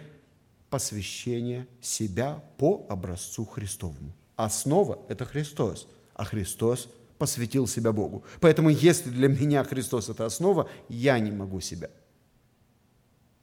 посвящения 0.70 1.66
себя 1.80 2.42
по 2.58 2.86
образцу 2.88 3.44
Христовому. 3.44 4.12
Основа– 4.36 4.98
это 5.08 5.24
Христос, 5.24 5.88
а 6.14 6.24
Христос 6.24 6.88
посвятил 7.18 7.66
себя 7.66 7.92
Богу. 7.92 8.24
Поэтому 8.40 8.70
если 8.70 9.10
для 9.10 9.28
меня 9.28 9.64
Христос– 9.64 10.08
это 10.10 10.26
основа, 10.26 10.70
я 10.88 11.18
не 11.18 11.30
могу 11.30 11.60
себя 11.60 11.90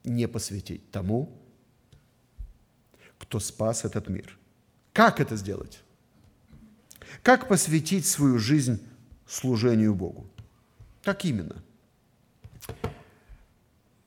не 0.03 0.27
посвятить 0.27 0.91
тому, 0.91 1.38
кто 3.19 3.39
спас 3.39 3.85
этот 3.85 4.09
мир. 4.09 4.37
Как 4.91 5.19
это 5.19 5.35
сделать? 5.35 5.81
Как 7.21 7.47
посвятить 7.47 8.07
свою 8.07 8.39
жизнь 8.39 8.81
служению 9.27 9.93
Богу? 9.93 10.27
Как 11.03 11.25
именно? 11.25 11.63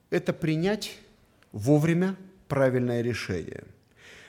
Это 0.09 0.33
принять 0.33 0.97
вовремя 1.53 2.17
правильное 2.47 3.01
решение– 3.01 3.63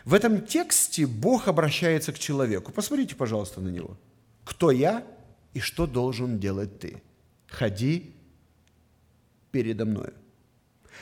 в 0.05 0.13
этом 0.13 0.43
тексте 0.43 1.07
Бог 1.07 1.49
обращается 1.49 2.13
к 2.13 2.19
человеку. 2.19 2.73
Посмотрите, 2.73 3.15
пожалуйста, 3.17 3.61
на 3.61 3.71
него. 3.71 3.97
Кто 4.45 4.71
я 4.71 5.03
и 5.55 5.61
что 5.61 5.87
должен 5.87 6.39
делать 6.39 6.79
ты? 6.79 7.03
Ходи 7.47 8.13
передо 9.51 9.87
мною. 9.87 10.13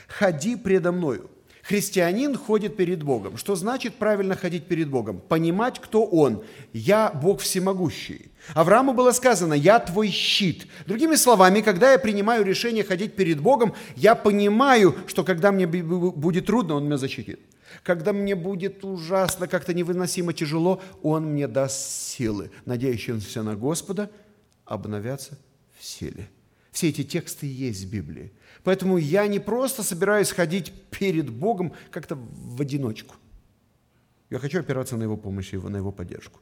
Ходи 0.07 0.55
предо 0.55 0.93
мною. 0.93 1.31
Христианин 1.63 2.37
ходит 2.37 2.77
перед 2.77 3.03
Богом. 3.05 3.37
Что 3.37 3.55
значит 3.55 3.95
правильно 3.95 4.35
ходить 4.35 4.67
перед 4.67 4.91
Богом? 4.91 5.21
Понимать, 5.21 5.79
кто 5.79 6.05
Он. 6.05 6.43
Я 6.73 7.11
Бог 7.11 7.41
всемогущий. 7.41 8.33
Аврааму 8.55 8.93
было 8.93 9.13
сказано, 9.13 9.55
я 9.55 9.79
твой 9.79 10.09
щит. 10.09 10.67
Другими 10.87 11.15
словами, 11.15 11.61
когда 11.61 11.93
я 11.93 11.99
принимаю 11.99 12.45
решение 12.45 12.83
ходить 12.83 13.15
перед 13.15 13.41
Богом, 13.41 13.75
я 13.95 14.17
понимаю, 14.17 14.97
что 15.07 15.23
когда 15.23 15.53
мне 15.53 15.69
будет 15.69 16.47
трудно, 16.47 16.75
Он 16.75 16.87
меня 16.87 16.99
защитит. 16.99 17.41
Когда 17.85 18.13
мне 18.13 18.35
будет 18.35 18.85
ужасно, 18.85 19.47
как-то 19.47 19.73
невыносимо 19.73 20.33
тяжело, 20.33 20.83
Он 21.01 21.27
мне 21.27 21.47
даст 21.47 22.09
силы. 22.09 22.51
Надеющимся 22.67 23.45
на 23.45 23.55
Господа 23.55 24.11
обновятся 24.65 25.39
в 25.79 25.85
силе. 25.85 26.29
Все 26.73 26.89
эти 26.89 27.05
тексты 27.05 27.47
есть 27.47 27.85
в 27.85 27.91
Библии. 27.91 28.33
Поэтому 28.65 28.97
я 28.97 29.27
не 29.29 29.39
просто 29.39 29.83
собираюсь 29.83 30.33
ходить 30.33 30.73
перед 30.91 31.31
Богом 31.31 31.73
как-то 31.91 32.17
в 32.17 32.61
одиночку. 32.61 33.15
Я 34.31 34.39
хочу 34.39 34.59
опираться 34.59 34.97
на 34.97 35.05
Его 35.05 35.17
помощь 35.17 35.53
и 35.53 35.59
на 35.59 35.77
Его 35.77 35.93
поддержку. 35.93 36.41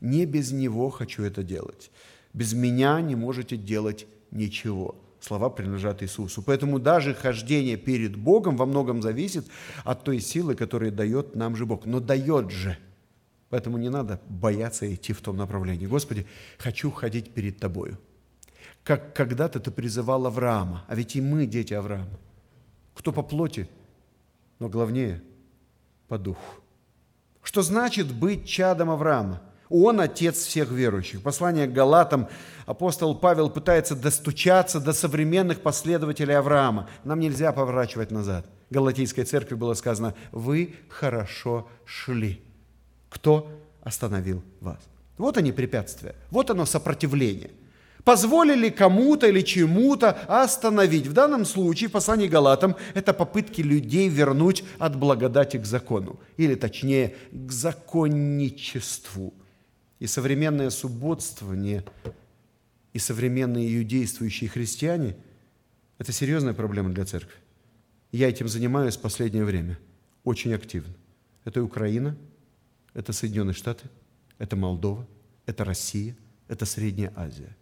Не 0.00 0.26
без 0.26 0.50
Него 0.50 0.90
хочу 0.90 1.22
это 1.22 1.42
делать. 1.42 1.90
Без 2.32 2.54
меня 2.54 3.00
не 3.00 3.14
можете 3.14 3.56
делать 3.56 4.06
ничего 4.30 4.96
слова 5.26 5.50
принадлежат 5.50 6.02
Иисусу. 6.02 6.42
Поэтому 6.42 6.78
даже 6.78 7.14
хождение 7.14 7.76
перед 7.76 8.16
Богом 8.16 8.56
во 8.56 8.66
многом 8.66 9.02
зависит 9.02 9.46
от 9.84 10.04
той 10.04 10.20
силы, 10.20 10.54
которую 10.54 10.92
дает 10.92 11.34
нам 11.34 11.56
же 11.56 11.66
Бог. 11.66 11.84
Но 11.84 12.00
дает 12.00 12.50
же. 12.50 12.78
Поэтому 13.50 13.78
не 13.78 13.90
надо 13.90 14.20
бояться 14.28 14.92
идти 14.92 15.12
в 15.12 15.20
том 15.20 15.36
направлении. 15.36 15.86
Господи, 15.86 16.26
хочу 16.58 16.90
ходить 16.90 17.32
перед 17.32 17.58
Тобою. 17.58 17.98
Как 18.86 19.16
когда-то 19.16 19.58
Ты 19.58 19.72
призывал 19.72 20.26
Авраама, 20.26 20.84
а 20.86 20.94
ведь 20.94 21.16
и 21.16 21.20
мы 21.20 21.46
дети 21.46 21.74
Авраама. 21.74 22.18
Кто 22.94 23.12
по 23.12 23.22
плоти, 23.22 23.68
но 24.60 24.68
главнее 24.68 25.22
по 26.06 26.18
духу. 26.18 26.62
Что 27.42 27.62
значит 27.62 28.14
быть 28.14 28.46
чадом 28.46 28.90
Авраама? 28.90 29.42
Он 29.68 30.00
отец 30.00 30.36
всех 30.36 30.70
верующих. 30.70 31.20
Послание 31.22 31.66
к 31.66 31.72
Галатам 31.72 32.28
апостол 32.64 33.18
Павел 33.18 33.50
пытается 33.50 33.96
достучаться 33.96 34.78
до 34.78 34.92
современных 34.92 35.62
последователей 35.62 36.38
Авраама. 36.38 36.88
Нам 37.02 37.18
нельзя 37.18 37.50
поворачивать 37.50 38.12
назад. 38.12 38.46
Галатийской 38.70 39.24
церкви 39.24 39.56
было 39.56 39.74
сказано, 39.74 40.14
вы 40.30 40.76
хорошо 40.88 41.68
шли. 41.84 42.40
Кто 43.08 43.50
остановил 43.82 44.44
вас? 44.60 44.78
Вот 45.18 45.36
они 45.38 45.50
препятствия, 45.50 46.14
вот 46.30 46.50
оно 46.50 46.66
сопротивление. 46.66 47.50
Позволили 48.06 48.68
кому-то 48.68 49.26
или 49.26 49.40
чему-то 49.40 50.12
остановить. 50.28 51.08
В 51.08 51.12
данном 51.12 51.44
случае 51.44 51.88
в 51.88 51.92
послании 51.92 52.28
Галатам 52.28 52.76
это 52.94 53.12
попытки 53.12 53.62
людей 53.62 54.08
вернуть 54.08 54.62
от 54.78 54.96
благодати 54.96 55.56
к 55.56 55.64
закону, 55.64 56.20
или 56.36 56.54
точнее 56.54 57.16
к 57.32 57.50
законничеству. 57.50 59.34
И 59.98 60.06
современное 60.06 60.70
субботствование, 60.70 61.84
и 62.92 63.00
современные 63.00 63.76
иудействующие 63.76 64.48
христиане– 64.48 65.16
это 65.98 66.12
серьезная 66.12 66.54
проблема 66.54 66.90
для 66.90 67.06
церкви. 67.06 67.40
Я 68.12 68.28
этим 68.28 68.46
занимаюсь 68.46 68.96
в 68.96 69.00
последнее 69.00 69.44
время, 69.44 69.80
очень 70.22 70.54
активно. 70.54 70.94
Это 71.44 71.60
Украина, 71.60 72.16
это 72.94 73.12
Соединенные 73.12 73.54
Штаты, 73.54 73.88
это 74.38 74.54
Молдова, 74.54 75.08
это 75.44 75.64
Россия, 75.64 76.16
это 76.46 76.66
Средняя 76.66 77.12
Азия. 77.16 77.56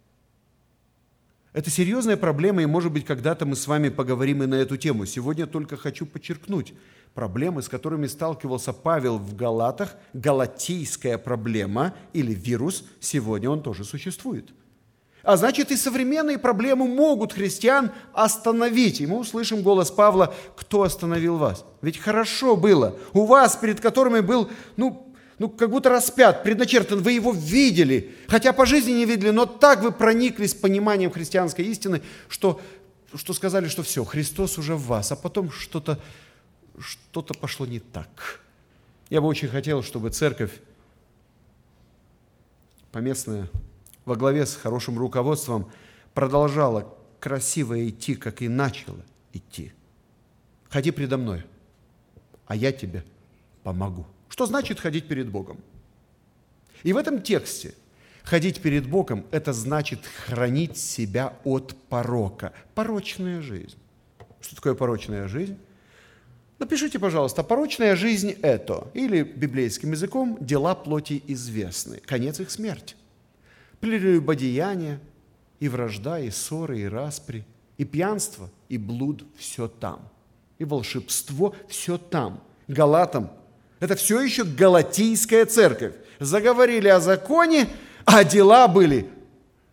Это 1.55 1.69
серьезная 1.69 2.17
проблема, 2.17 2.61
и, 2.61 2.65
может 2.65 2.91
быть, 2.91 3.05
когда-то 3.05 3.45
мы 3.45 3.55
с 3.55 3.65
вами 3.65 3.87
поговорим 3.87 4.43
и 4.43 4.45
на 4.45 4.55
эту 4.55 4.75
тему. 4.75 5.05
Сегодня 5.05 5.47
только 5.47 5.77
хочу 5.77 6.05
подчеркнуть 6.05 6.73
проблемы, 7.13 7.61
с 7.61 7.69
которыми 7.69 8.07
сталкивался 8.07 8.73
Павел 8.73 9.17
в 9.19 9.37
Галатах, 9.37 9.95
галатийская 10.11 11.17
проблема 11.17 11.93
или 12.11 12.33
вирус, 12.33 12.83
сегодня 12.99 13.49
он 13.49 13.63
тоже 13.63 13.85
существует– 13.85 14.49
а 15.25 15.37
значит, 15.37 15.71
и 15.71 15.75
современные 15.75 16.37
проблемы 16.37 16.87
могут 16.87 17.33
христиан 17.33 17.89
остановить. 18.13 19.01
И 19.01 19.07
мы 19.07 19.17
услышим 19.17 19.63
голос 19.63 19.89
Павла, 19.89 20.35
кто 20.55 20.83
остановил 20.83 21.37
вас? 21.37 21.65
Ведь 21.81 21.97
хорошо 21.97 22.55
было. 22.55 22.95
У 23.11 23.25
вас, 23.25 23.55
перед 23.55 23.81
которыми 23.81 24.19
был, 24.19 24.51
ну, 24.77 25.14
ну, 25.37 25.49
как 25.49 25.69
будто 25.69 25.89
распят, 25.89 26.43
предначертан, 26.43 27.01
вы 27.01 27.11
его 27.13 27.31
видели, 27.31 28.15
хотя 28.27 28.53
по 28.53 28.65
жизни 28.65 28.91
не 28.91 29.05
видели, 29.05 29.31
но 29.31 29.45
так 29.45 29.81
вы 29.81 29.91
прониклись 29.91 30.53
пониманием 30.53 31.11
христианской 31.11 31.65
истины, 31.65 32.01
что, 32.29 32.61
что 33.13 33.33
сказали, 33.33 33.67
что 33.67 33.83
все, 33.83 34.05
Христос 34.05 34.57
уже 34.57 34.75
в 34.75 34.85
вас, 34.85 35.11
а 35.11 35.15
потом 35.15 35.51
что-то 35.51 35.99
что 36.79 37.21
пошло 37.21 37.65
не 37.65 37.79
так. 37.79 38.41
Я 39.09 39.21
бы 39.21 39.27
очень 39.27 39.47
хотел, 39.47 39.83
чтобы 39.83 40.09
церковь 40.09 40.51
поместная 42.91 43.49
во 44.05 44.15
главе 44.15 44.45
с 44.45 44.55
хорошим 44.55 44.97
руководством 44.97 45.71
продолжала 46.13 46.93
красиво 47.19 47.87
идти, 47.87 48.15
как 48.15 48.41
и 48.41 48.47
начала 48.47 49.03
идти. 49.33 49.73
Ходи 50.69 50.91
предо 50.91 51.17
мной, 51.17 51.43
а 52.47 52.55
я 52.55 52.71
тебе 52.71 53.03
помогу. 53.63 54.05
Что 54.35 54.45
значит 54.45 54.81
ходить 54.81 55.07
перед 55.07 55.29
Богом? 55.29 55.61
И 56.83 56.91
в 56.91 56.97
этом 56.97 57.21
тексте 57.21 57.73
ходить 58.21 58.61
перед 58.61 58.85
Богом– 58.85 59.25
это 59.31 59.53
значит 59.53 60.01
хранить 60.05 60.75
себя 60.75 61.37
от 61.45 61.73
порока. 61.87 62.51
Порочная 62.73 63.41
жизнь. 63.41 63.77
Что 64.41 64.57
такое 64.57 64.75
порочная 64.75 65.29
жизнь? 65.29 65.57
Напишите, 66.59 66.99
пожалуйста, 66.99 67.43
порочная 67.43 67.95
жизнь– 67.95 68.31
это, 68.41 68.89
или 68.93 69.23
библейским 69.23 69.93
языком, 69.93 70.37
дела 70.41 70.75
плоти 70.75 71.23
известны, 71.27 72.01
конец 72.05 72.41
их 72.41 72.51
смерть 72.51 72.97
прелюбодеяние, 73.79 74.99
и 75.61 75.69
вражда, 75.69 76.19
и 76.19 76.29
ссоры, 76.29 76.81
и 76.81 76.85
распри, 76.89 77.45
и 77.77 77.85
пьянство, 77.85 78.49
и 78.67 78.77
блуд– 78.77 79.23
все 79.37 79.69
там. 79.69 80.09
И 80.59 80.65
волшебство– 80.65 81.55
все 81.69 81.97
там. 81.97 82.43
Галатам– 82.67 83.31
это 83.79 83.95
все 83.95 84.21
еще 84.21 84.43
галатийская 84.43 85.45
церковь. 85.45 85.93
Заговорили 86.19 86.87
о 86.87 86.99
законе, 86.99 87.67
а 88.05 88.23
дела 88.23 88.67
были 88.67 89.09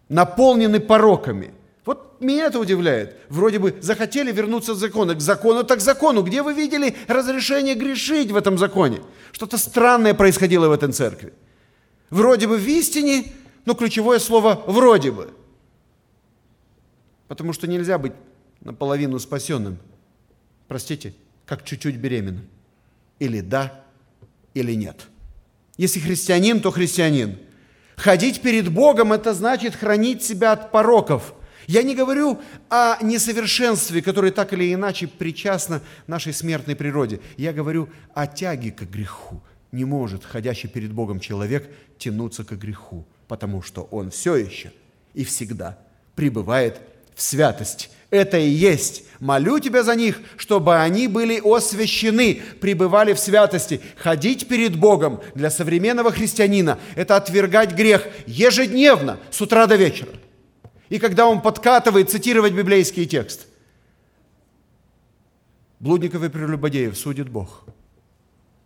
наполнены 0.09 0.81
пороками. 0.81 1.55
Вот 1.85 2.21
меня 2.21 2.47
это 2.47 2.59
удивляет. 2.59 3.17
Вроде 3.29 3.59
бы 3.59 3.77
захотели 3.81 4.33
вернуться 4.33 4.75
к 4.75 4.77
закону. 4.77 5.15
К 5.15 5.21
закону 5.21 5.65
так 5.65 5.79
к 5.79 5.83
закону. 5.83 6.23
Где 6.23 6.43
вы 6.43 6.53
видели 6.53 6.97
разрешение 7.09 7.75
грешить 7.75 8.31
в 8.31 8.37
этом 8.37 8.59
законе? 8.59 9.01
Что-то 9.33 9.59
странное 9.59 10.15
происходило 10.15 10.69
в 10.69 10.73
этой 10.73 10.93
церкви. 10.93 11.33
Вроде 12.11 12.47
бы 12.47 12.57
в 12.57 12.67
истине, 12.69 13.33
но 13.65 13.75
ключевое 13.75 14.19
слово 14.19 14.63
«вроде 14.67 15.11
бы». 15.11 15.33
Потому 17.29 17.53
что 17.53 17.67
нельзя 17.67 17.97
быть 17.97 18.13
наполовину 18.61 19.19
спасенным. 19.19 19.79
Простите, 20.69 21.15
как 21.47 21.65
чуть-чуть 21.65 21.97
беременным. 21.97 22.47
Или 23.19 23.41
да, 23.41 23.82
или 24.55 24.73
нет. 24.73 25.09
Если 25.77 26.01
христианин, 26.01 26.61
то 26.61 26.71
христианин. 26.71 27.39
Ходить 27.97 28.43
перед 28.43 28.69
Богом– 28.71 29.13
это 29.15 29.35
значит 29.35 29.75
хранить 29.75 30.23
себя 30.23 30.53
от 30.53 30.73
пороков. 30.73 31.35
Я 31.67 31.83
не 31.83 31.95
говорю 31.95 32.41
о 32.69 32.99
несовершенстве, 33.03 34.03
которое 34.03 34.33
так 34.33 34.53
или 34.53 34.75
иначе 34.75 35.07
причастно 35.07 35.81
нашей 36.07 36.33
смертной 36.33 36.75
природе. 36.75 37.21
Я 37.37 37.53
говорю 37.53 37.89
о 38.15 38.27
тяге 38.27 38.73
к 38.73 38.83
греху. 38.83 39.43
Не 39.71 39.85
может 39.85 40.25
ходящий 40.25 40.69
перед 40.69 40.93
Богом 40.93 41.21
человек 41.21 41.71
тянуться 41.99 42.45
к 42.45 42.53
греху 42.53 43.07
потому 43.33 43.63
что 43.63 43.85
Он 43.85 44.11
все 44.11 44.37
еще 44.37 44.73
и 45.15 45.25
всегда 45.25 45.79
пребывает 46.15 46.83
в 47.15 47.23
святости. 47.23 47.89
Это 48.11 48.39
и 48.39 48.49
есть. 48.49 49.05
Молю 49.21 49.59
тебя 49.59 49.83
за 49.83 49.95
них, 49.95 50.21
чтобы 50.37 50.77
они 50.77 51.09
были 51.09 51.41
освящены, 51.43 52.43
пребывали 52.61 53.15
в 53.15 53.19
святости. 53.19 53.81
Ходить 53.97 54.49
перед 54.49 54.77
Богом 54.77 55.21
для 55.35 55.51
современного 55.51 56.13
христианина– 56.13 56.79
это 56.97 57.17
отвергать 57.17 57.75
грех 57.75 58.07
ежедневно, 58.27 59.19
с 59.31 59.41
утра 59.41 59.67
до 59.67 59.77
вечера. 59.77 60.11
И 60.91 60.99
когда 60.99 61.27
он 61.27 61.41
подкатывает 61.41 62.11
цитировать 62.11 62.53
библейский 62.53 63.07
текст. 63.07 63.47
Блудников 65.81 66.23
и 66.23 66.29
прелюбодеев 66.29 66.97
судит 66.99 67.31
Бог. 67.31 67.65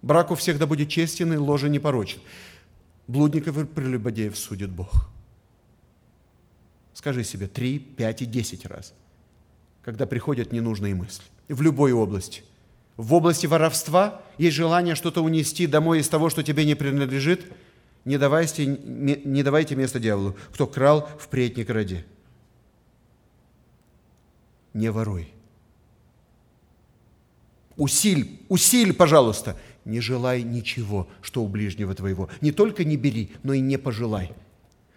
Брак 0.02 0.32
у 0.32 0.34
всех 0.34 0.58
да 0.58 0.66
будет 0.66 0.88
честен 0.88 1.32
и 1.32 1.36
ложа 1.36 1.68
непорочен. 1.68 2.18
Блудников 3.06 3.58
и 3.58 3.64
прелюбодеев 3.64 4.36
судит 4.36 4.70
Бог. 4.70 5.08
Скажи 6.96 7.24
себе 7.24 7.46
три, 7.46 7.78
пять 7.78 8.22
и 8.22 8.24
десять 8.24 8.64
раз, 8.64 8.94
когда 9.82 10.06
приходят 10.06 10.50
ненужные 10.50 10.94
мысли. 10.94 11.24
В 11.46 11.60
любой 11.60 11.92
области. 11.92 12.42
В 12.96 13.12
области 13.12 13.46
воровства 13.46 14.22
есть 14.38 14.56
желание 14.56 14.94
что-то 14.94 15.20
унести 15.20 15.66
домой 15.66 16.00
из 16.00 16.08
того, 16.08 16.30
что 16.30 16.42
тебе 16.42 16.64
не 16.64 16.74
принадлежит. 16.74 17.52
Не 18.06 18.16
давайте, 18.16 18.64
не 18.64 19.42
давайте 19.42 19.76
место 19.76 20.00
дьяволу. 20.00 20.38
Кто 20.54 20.66
крал, 20.66 21.06
впредь 21.20 21.58
не 21.58 21.64
кради. 21.64 22.02
Не 24.72 24.90
воруй. 24.90 25.28
Усиль, 27.76 28.40
усиль, 28.48 28.94
пожалуйста, 28.94 29.58
не 29.84 30.00
желай 30.00 30.42
ничего, 30.42 31.06
что 31.20 31.44
у 31.44 31.46
ближнего 31.46 31.94
твоего. 31.94 32.30
Не 32.40 32.52
только 32.52 32.84
не 32.84 32.96
бери, 32.96 33.32
но 33.42 33.52
и 33.52 33.60
не 33.60 33.76
пожелай. 33.76 34.32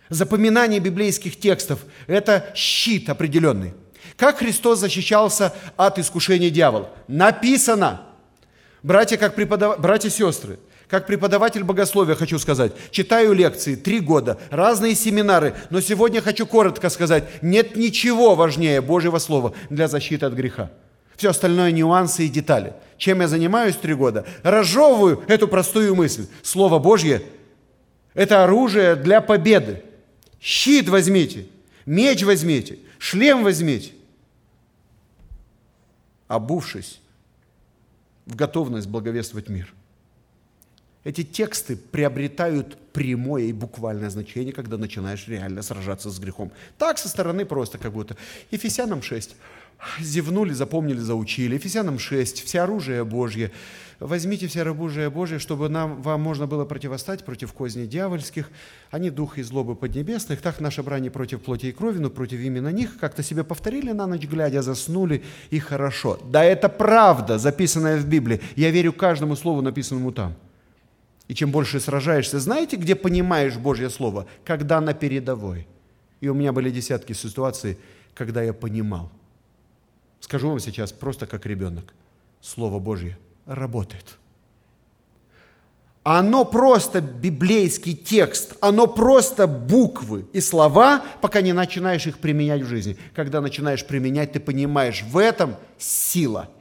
Запоминание 0.09 0.79
библейских 0.79 1.39
текстов– 1.39 1.79
это 2.07 2.51
щит 2.55 3.09
определенный. 3.09 3.73
Как 4.17 4.39
Христос 4.39 4.79
защищался 4.79 5.53
от 5.77 5.99
искушения 5.99 6.49
дьявола? 6.49 6.89
Написано. 7.07 8.01
Братья, 8.81 9.17
как 9.17 9.35
преподав... 9.35 9.79
Братья 9.79 10.09
и 10.09 10.11
сестры, 10.11 10.57
как 10.87 11.05
преподаватель 11.05 11.63
богословия 11.63 12.15
хочу 12.15 12.39
сказать, 12.39 12.71
читаю 12.89 13.33
лекции 13.33 13.75
три 13.75 13.99
года, 13.99 14.39
разные 14.49 14.95
семинары, 14.95 15.53
но 15.69 15.79
сегодня 15.79 16.21
хочу 16.21 16.47
коротко 16.47 16.89
сказать, 16.89 17.25
нет 17.43 17.75
ничего 17.75 18.33
важнее 18.33 18.81
Божьего 18.81 19.19
Слова 19.19 19.53
для 19.69 19.87
защиты 19.87 20.25
от 20.25 20.33
греха. 20.33 20.71
Все 21.15 21.29
остальное 21.29 21.71
нюансы 21.71 22.25
и 22.25 22.29
детали. 22.29 22.73
Чем 22.97 23.21
я 23.21 23.27
занимаюсь 23.27 23.75
три 23.75 23.93
года? 23.93 24.25
Разжевываю 24.41 25.23
эту 25.27 25.47
простую 25.47 25.93
мысль. 25.93 26.27
Слово 26.41 26.79
Божье– 26.79 27.21
это 28.15 28.43
оружие 28.43 28.95
для 28.95 29.21
победы. 29.21 29.83
Щит 30.41 30.88
возьмите, 30.89 31.47
меч 31.86 32.23
возьмите, 32.23 32.80
шлем 32.97 33.43
возьмите. 33.43 33.91
Обувшись 36.28 37.02
в 38.25 38.36
готовность 38.36 38.88
благовествовать 38.88 39.49
мир. 39.49 39.73
Эти 41.04 41.23
тексты 41.23 41.75
приобретают 41.78 42.78
прямое 42.91 43.43
и 43.45 43.54
буквальное 43.54 44.10
значение, 44.10 44.54
когда 44.54 44.78
начинаешь 44.78 45.28
реально 45.28 45.62
сражаться 45.62 46.10
с 46.10 46.19
грехом. 46.19 46.52
Так 46.78 46.97
со 46.97 47.08
стороны 47.08 47.45
просто 47.45 47.78
как 47.78 47.93
будто. 47.93 48.17
Ефесянам 48.52 49.02
6. 49.02 49.36
Зевнули, 49.99 50.52
запомнили, 50.52 50.99
заучили. 50.99 51.56
Ефесянам 51.56 51.99
6. 51.99 52.43
Все 52.43 52.62
оружие 52.62 53.06
Божье. 53.06 53.52
Возьмите 53.99 54.47
все 54.47 54.62
оружие 54.62 55.09
Божье, 55.09 55.39
чтобы 55.39 55.67
нам, 55.67 56.01
вам 56.01 56.21
можно 56.21 56.47
было 56.47 56.63
противостать 56.63 57.25
против 57.25 57.51
козней 57.51 57.85
дьявольских. 57.85 58.49
Они 58.91 59.09
дух 59.09 59.38
и 59.38 59.43
злобы 59.43 59.75
поднебесных. 59.75 60.41
Так 60.41 60.62
наше 60.62 60.83
брание 60.83 61.12
против 61.12 61.41
плоти 61.41 61.65
и 61.65 61.71
крови, 61.73 61.97
но 61.99 62.09
против 62.09 62.39
именно 62.39 62.69
них. 62.69 62.97
Как-то 62.97 63.23
себе 63.23 63.43
повторили 63.43 63.91
на 63.91 64.07
ночь 64.07 64.25
глядя, 64.25 64.62
заснули, 64.62 65.21
и 65.49 65.59
хорошо. 65.59 66.17
Да 66.31 66.45
это 66.45 66.69
правда, 66.69 67.38
записанная 67.38 67.97
в 67.97 68.07
Библии. 68.07 68.39
Я 68.55 68.71
верю 68.71 68.93
каждому 68.93 69.35
слову, 69.35 69.62
написанному 69.62 70.13
там. 70.13 70.33
И 71.27 71.33
чем 71.35 71.51
больше 71.51 71.81
сражаешься, 71.81 72.39
знаете, 72.39 72.77
где 72.77 72.95
понимаешь 72.95 73.57
Божье 73.57 73.89
Слово? 73.89 74.27
Когда 74.45 74.79
на 74.79 74.93
передовой. 74.93 75.67
И 76.21 76.29
у 76.29 76.33
меня 76.33 76.53
были 76.53 76.71
десятки 76.71 77.12
ситуаций, 77.12 77.77
когда 78.15 78.41
я 78.41 78.53
понимал. 78.53 79.12
Скажу 80.21 80.49
вам 80.49 80.59
сейчас 80.59 80.93
просто 80.93 81.27
как 81.27 81.45
ребенок. 81.45 81.93
Слово 82.41 82.79
Божье 82.79 83.17
работает. 83.49 84.17
Оно 86.03 86.45
просто 86.45 87.01
библейский 87.01 87.93
текст, 87.93 88.55
оно 88.62 88.88
просто 88.88 89.47
буквы 89.47 90.25
и 90.31 90.39
слова, 90.39 91.03
пока 91.19 91.41
не 91.41 91.51
начинаешь 91.51 92.07
их 92.07 92.19
применять 92.19 92.62
в 92.62 92.67
жизни. 92.67 92.97
Когда 93.13 93.41
начинаешь 93.41 93.85
применять, 93.85 94.31
ты 94.31 94.39
понимаешь, 94.39 95.03
в 95.03 95.17
этом 95.17 95.57
сила– 95.77 96.49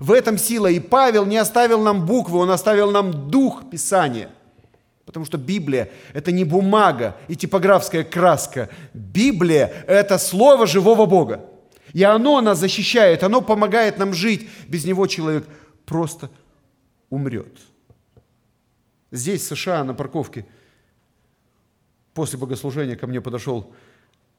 в 0.00 0.12
этом 0.12 0.38
сила. 0.38 0.66
И 0.66 0.80
Павел 0.80 1.26
не 1.26 1.36
оставил 1.36 1.80
нам 1.82 2.04
буквы, 2.06 2.38
он 2.38 2.50
оставил 2.50 2.90
нам 2.90 3.30
дух 3.30 3.70
Писания. 3.70 4.30
Потому 5.04 5.26
что 5.26 5.38
Библия– 5.38 5.90
это 6.14 6.32
не 6.32 6.44
бумага 6.44 7.16
и 7.28 7.36
типографская 7.36 8.02
краска. 8.02 8.70
Библия– 8.94 9.84
это 9.86 10.18
слово 10.18 10.66
живого 10.66 11.06
Бога. 11.06 11.44
И 11.92 12.02
оно 12.02 12.40
нас 12.40 12.58
защищает, 12.58 13.22
оно 13.22 13.40
помогает 13.40 13.98
нам 13.98 14.14
жить. 14.14 14.48
Без 14.68 14.84
него 14.84 15.06
человек 15.06 15.46
просто 15.90 16.30
умрет. 17.10 17.58
Здесь, 19.10 19.42
в 19.42 19.56
США, 19.56 19.82
на 19.82 19.92
парковке, 19.92 20.46
после 22.14 22.38
богослужения 22.38 22.94
ко 22.94 23.08
мне 23.08 23.20
подошел 23.20 23.74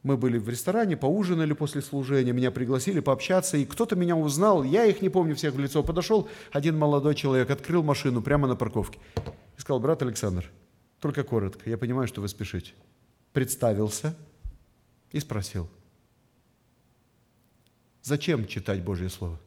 мы 0.03 0.15
были 0.17 0.37
в 0.37 0.47
ресторане, 0.49 0.95
поужинали 0.97 1.53
после 1.53 1.81
служения, 1.81 2.31
меня 2.31 2.51
пригласили 2.51 3.01
пообщаться, 3.01 3.57
и 3.57 3.65
кто-то 3.65 3.95
меня 3.95 4.15
узнал, 4.15 4.63
я 4.63 4.85
их 4.85 5.01
не 5.01 5.09
помню 5.09 5.35
всех 5.35 5.53
в 5.53 5.59
лицо. 5.59 5.83
Подошел 5.83 6.27
один 6.51 6.75
молодой 6.75 7.13
человек, 7.15 7.51
открыл 7.51 7.83
машину 7.83 8.21
прямо 8.21 8.47
на 8.47 8.55
парковке 8.55 8.97
и 9.57 9.61
сказал, 9.61 9.79
брат 9.79 10.01
Александр, 10.01 10.49
только 11.01 11.23
коротко, 11.23 11.69
я 11.69 11.77
понимаю, 11.77 12.07
что 12.07 12.21
вы 12.21 12.29
спешите. 12.29 12.71
Представился 13.33 14.15
и 15.11 15.19
спросил, 15.19 15.69
зачем 18.01 18.47
читать 18.47 18.81
Божье 18.81 19.09
Слово? 19.09 19.37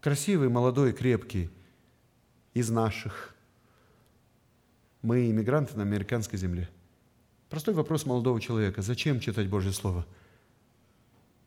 Красивый, 0.00 0.48
молодой, 0.48 0.92
крепкий, 0.92 1.50
из 2.54 2.70
наших. 2.70 3.34
Мы 5.02 5.30
иммигранты 5.30 5.76
на 5.76 5.82
американской 5.82 6.38
земле– 6.38 6.68
Простой 7.48 7.72
вопрос 7.72 8.04
молодого 8.04 8.40
человека. 8.40 8.82
Зачем 8.82 9.20
читать 9.20 9.48
Божье 9.48 9.72
Слово? 9.72 10.06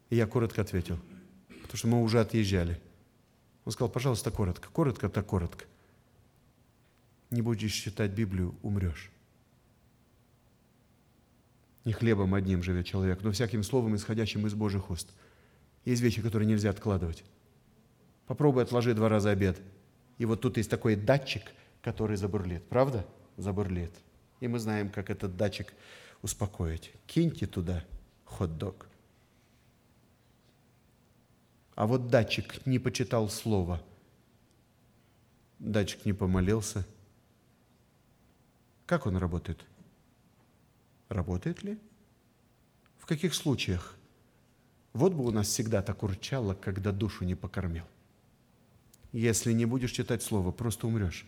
И 0.09 0.15
я 0.15 0.25
коротко 0.25 0.61
ответил. 0.61 0.99
Потому 1.61 1.77
что 1.77 1.87
мы 1.87 2.01
уже 2.01 2.19
отъезжали. 2.19 2.81
Он 3.65 3.71
сказал, 3.71 3.89
пожалуйста, 3.89 4.31
коротко. 4.31 4.69
Коротко, 4.69 5.09
так 5.09 5.27
коротко. 5.27 5.65
Не 7.29 7.41
будешь 7.41 7.73
читать 7.73 8.11
Библию, 8.11 8.55
умрешь. 8.63 9.11
Не 11.85 11.93
хлебом 11.93 12.33
одним 12.33 12.63
живет 12.63 12.85
человек, 12.85 13.21
но 13.21 13.31
всяким 13.31 13.63
словом, 13.63 13.95
исходящим 13.95 14.45
из 14.47 14.53
Божьих 14.53 14.89
уст. 14.89 15.11
Есть 15.85 16.01
вещи, 16.01 16.21
которые 16.21 16.47
нельзя 16.47 16.71
откладывать. 16.71 17.23
Попробуй 18.31 18.63
отложи 18.63 18.93
два 18.93 19.09
раза 19.09 19.31
обед. 19.31 19.61
И 20.17 20.23
вот 20.23 20.39
тут 20.39 20.55
есть 20.55 20.69
такой 20.69 20.95
датчик, 20.95 21.51
который 21.81 22.15
забурлит. 22.15 22.63
Правда? 22.69 23.05
Забурлит. 23.35 23.91
И 24.39 24.47
мы 24.47 24.57
знаем, 24.57 24.89
как 24.89 25.09
этот 25.09 25.35
датчик 25.35 25.73
успокоить. 26.21 26.93
Киньте 27.07 27.45
туда 27.45 27.83
хот-дог. 28.23 28.87
А 31.75 31.85
вот 31.85 32.07
датчик 32.07 32.65
не 32.65 32.79
почитал 32.79 33.27
слово. 33.27 33.83
Датчик 35.59 36.05
не 36.05 36.13
помолился. 36.13 36.87
Как 38.85 39.07
он 39.07 39.17
работает? 39.17 39.59
Работает 41.09 41.63
ли? 41.63 41.77
В 42.97 43.05
каких 43.07 43.33
случаях? 43.33 43.97
Вот 44.93 45.11
бы 45.11 45.25
у 45.25 45.31
нас 45.31 45.47
всегда 45.47 45.81
так 45.81 46.01
урчало, 46.01 46.53
когда 46.53 46.93
душу 46.93 47.25
не 47.25 47.35
покормил. 47.35 47.83
Если 49.11 49.51
не 49.53 49.65
будешь 49.65 49.91
читать 49.91 50.23
Слово, 50.23 50.51
просто 50.51 50.87
умрешь. 50.87 51.25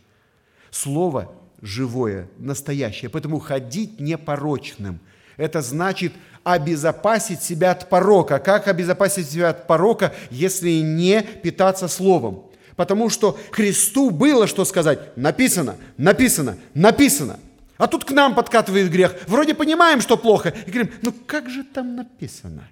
Слово 0.72 1.34
живое, 1.62 2.28
настоящее. 2.38 3.10
Поэтому 3.10 3.40
ходить 3.40 4.00
непорочным. 4.00 5.00
Это 5.38 5.62
значит 5.62 6.14
обезопасить 6.44 7.42
себя 7.42 7.72
от 7.72 7.90
порока. 7.90 8.40
Как 8.40 8.68
обезопасить 8.68 9.30
себя 9.30 9.50
от 9.50 9.68
порока, 9.68 10.14
если 10.30 10.80
не 10.80 11.22
питаться 11.22 11.88
Словом? 11.88 12.46
Потому 12.76 13.10
что 13.10 13.38
Христу 13.52 14.10
было 14.10 14.48
что 14.48 14.66
сказать. 14.66 15.16
Написано, 15.16 15.78
написано, 15.98 16.58
написано. 16.74 17.40
А 17.78 17.88
тут 17.88 18.06
к 18.06 18.12
нам 18.12 18.36
подкатывает 18.36 18.92
грех. 18.92 19.16
Вроде 19.28 19.54
понимаем, 19.54 20.02
что 20.02 20.18
плохо. 20.18 20.54
И 20.68 20.72
говорим, 20.72 20.94
ну 21.02 21.14
как 21.26 21.50
же 21.50 21.64
там 21.64 21.96
написано? 21.96 22.68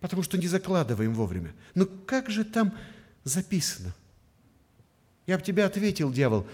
Потому 0.00 0.22
что 0.22 0.38
не 0.38 0.46
закладываем 0.46 1.14
вовремя. 1.14 1.52
Ну 1.74 1.86
как 2.06 2.30
же 2.30 2.44
там 2.44 2.72
записано? 3.26 3.94
Я 5.26 5.36
бы 5.36 5.44
тебе 5.44 5.64
ответил, 5.64 6.10
дьявол, 6.12 6.46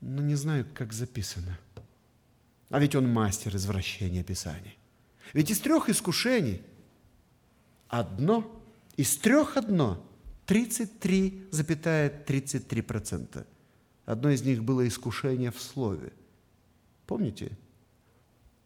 но 0.00 0.22
не 0.22 0.34
знаю, 0.34 0.66
как 0.74 0.92
записано. 0.92 1.56
А 2.70 2.80
ведь 2.80 2.96
он 2.96 3.12
мастер 3.12 3.54
извращения 3.54 4.24
Писаний. 4.24 4.78
Ведь 5.34 5.50
из 5.50 5.60
трех 5.60 5.90
искушений 5.90 6.62
одно, 7.88 8.50
из 8.96 9.18
трех 9.18 9.58
одно, 9.58 10.02
33,33%. 10.46 13.46
Одно 14.06 14.30
из 14.30 14.42
них 14.42 14.64
было 14.64 14.88
искушение 14.88 15.52
в 15.52 15.60
слове. 15.60 16.14
Помните? 17.06 17.52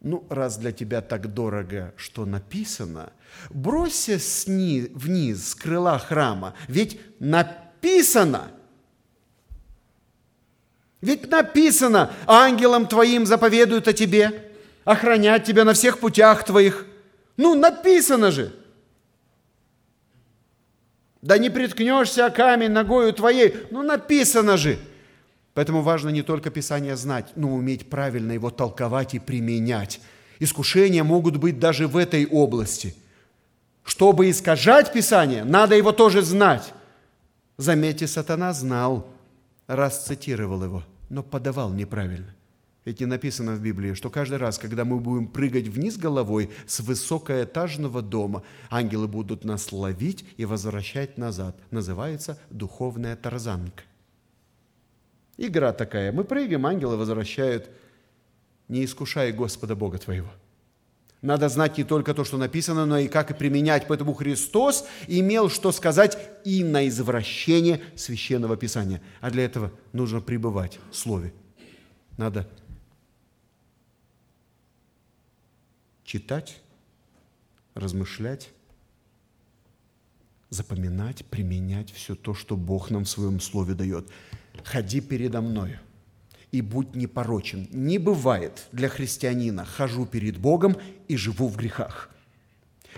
Ну, 0.00 0.24
раз 0.28 0.58
для 0.58 0.72
тебя 0.72 1.00
так 1.00 1.32
дорого, 1.32 1.92
что 1.96 2.26
написано, 2.26 3.12
бросься 3.50 4.18
сни, 4.18 4.90
вниз 4.94 5.48
с 5.48 5.54
крыла 5.54 5.98
храма, 5.98 6.54
ведь 6.68 7.00
написано– 7.18 8.50
ведь 11.06 11.30
написано, 11.30 12.12
ангелам 12.26 12.88
твоим 12.88 13.26
заповедуют 13.26 13.86
о 13.86 13.92
тебе, 13.92 14.50
охранять 14.84 15.44
тебя 15.44 15.64
на 15.64 15.72
всех 15.72 15.98
путях 15.98 16.44
твоих. 16.44 16.84
Ну, 17.36 17.54
написано 17.54 18.32
же. 18.32 18.52
Да 21.22 21.38
не 21.38 21.50
приткнешься 21.50 22.30
камень 22.30 22.70
ногою 22.70 23.12
твоей. 23.12 23.54
Ну, 23.70 23.82
написано 23.82 24.56
же. 24.56 24.78
Поэтому 25.56 25.80
важно 25.82 26.10
не 26.10 26.22
только 26.22 26.50
Писание 26.50 26.94
знать, 26.96 27.32
но 27.34 27.52
уметь 27.52 27.90
правильно 27.90 28.30
его 28.30 28.50
толковать 28.50 29.14
и 29.14 29.18
применять. 29.18 30.00
Искушения 30.38 31.02
могут 31.02 31.38
быть 31.38 31.58
даже 31.58 31.88
в 31.88 31.96
этой 31.96 32.26
области. 32.26 32.94
Чтобы 33.82 34.30
искажать 34.30 34.92
Писание, 34.92 35.44
надо 35.44 35.74
его 35.74 35.92
тоже 35.92 36.20
знать. 36.20 36.74
Заметьте, 37.56 38.06
сатана 38.06 38.52
знал– 38.52 39.08
раз 39.66 40.04
цитировал 40.04 40.62
его, 40.62 40.82
но 41.08 41.22
подавал 41.22 41.72
неправильно. 41.72 42.34
Ведь 42.84 43.00
не 43.00 43.06
написано 43.06 43.54
в 43.54 43.60
Библии, 43.62 43.94
что 43.94 44.10
каждый 44.10 44.36
раз, 44.36 44.58
когда 44.58 44.84
мы 44.84 45.00
будем 45.00 45.26
прыгать 45.26 45.68
вниз 45.68 45.96
головой 45.96 46.50
с 46.66 46.80
высокоэтажного 46.80 48.02
дома, 48.02 48.42
ангелы 48.68 49.08
будут 49.08 49.44
нас 49.44 49.72
ловить 49.72 50.26
и 50.36 50.44
возвращать 50.44 51.16
назад. 51.16 51.56
Называется 51.70 52.38
духовная 52.50 53.16
тарзанка. 53.16 53.82
Игра 55.36 55.72
такая. 55.72 56.12
Мы 56.12 56.24
прыгаем, 56.24 56.66
ангелы 56.66 56.96
возвращают. 56.96 57.70
Не 58.68 58.84
искушай 58.84 59.32
Господа 59.32 59.76
Бога 59.76 59.98
твоего– 59.98 60.30
надо 61.22 61.48
знать 61.48 61.78
не 61.78 61.84
только 61.84 62.14
то, 62.14 62.24
что 62.24 62.36
написано, 62.36 62.86
но 62.86 62.98
и 62.98 63.08
как 63.08 63.30
и 63.30 63.34
применять. 63.34 63.88
Поэтому 63.88 64.12
Христос 64.14 64.86
имел 65.08 65.48
что 65.48 65.72
сказать 65.72 66.18
и 66.44 66.62
на 66.62 66.86
извращение 66.86 67.82
Священного 67.96 68.56
Писания. 68.56 69.02
А 69.20 69.30
для 69.30 69.44
этого 69.44 69.72
нужно 69.92 70.20
пребывать 70.20 70.78
в 70.90 70.96
Слове. 70.96 71.32
Надо 72.16 72.48
читать, 76.04 76.60
размышлять, 77.74 78.50
запоминать, 80.50 81.26
применять 81.26 81.90
все 81.90 82.14
то, 82.14 82.34
что 82.34 82.56
Бог 82.56 82.90
нам 82.90 83.04
в 83.04 83.08
своем 83.08 83.40
слове 83.40 83.74
дает. 83.74 84.08
Ходи 84.64 85.00
передо 85.00 85.40
мною 85.40 85.78
и 86.52 86.62
будь 86.62 86.94
непорочен. 86.94 87.68
Не 87.70 87.98
бывает 87.98 88.66
для 88.72 88.88
христианина 88.88 89.64
«хожу 89.64 90.06
перед 90.06 90.38
Богом 90.38 90.76
и 91.08 91.16
живу 91.16 91.48
в 91.48 91.56
грехах». 91.56 92.10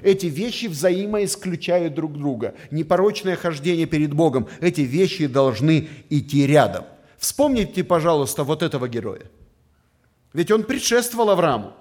Эти 0.00 0.26
вещи 0.26 0.66
взаимоисключают 0.66 1.94
друг 1.94 2.16
друга. 2.16 2.54
Непорочное 2.70 3.34
хождение 3.34 3.86
перед 3.86 4.14
Богом, 4.14 4.46
эти 4.60 4.82
вещи 4.82 5.26
должны 5.26 5.88
идти 6.08 6.46
рядом. 6.46 6.84
Вспомните, 7.16 7.82
пожалуйста, 7.82 8.44
вот 8.44 8.62
этого 8.62 8.88
героя. 8.88 9.22
Ведь 10.32 10.52
он 10.52 10.62
предшествовал 10.62 11.30
Аврааму. 11.30 11.72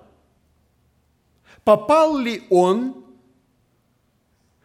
Попал 1.63 2.17
ли 2.17 2.43
он 2.49 3.05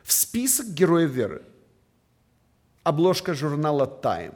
в 0.02 0.12
список 0.12 0.68
героев 0.68 1.10
веры? 1.10 1.42
Обложка 2.84 3.34
журнала 3.34 3.84
Time. 4.02 4.34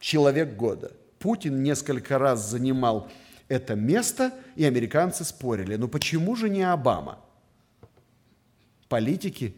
Человек 0.00 0.56
года. 0.56 0.92
Путин 1.18 1.62
несколько 1.62 2.18
раз 2.18 2.48
занимал 2.48 3.10
это 3.48 3.74
место, 3.74 4.32
и 4.56 4.64
американцы 4.64 5.24
спорили. 5.24 5.76
Но 5.76 5.88
почему 5.88 6.36
же 6.36 6.48
не 6.48 6.62
Обама? 6.62 7.18
Политики 8.88 9.54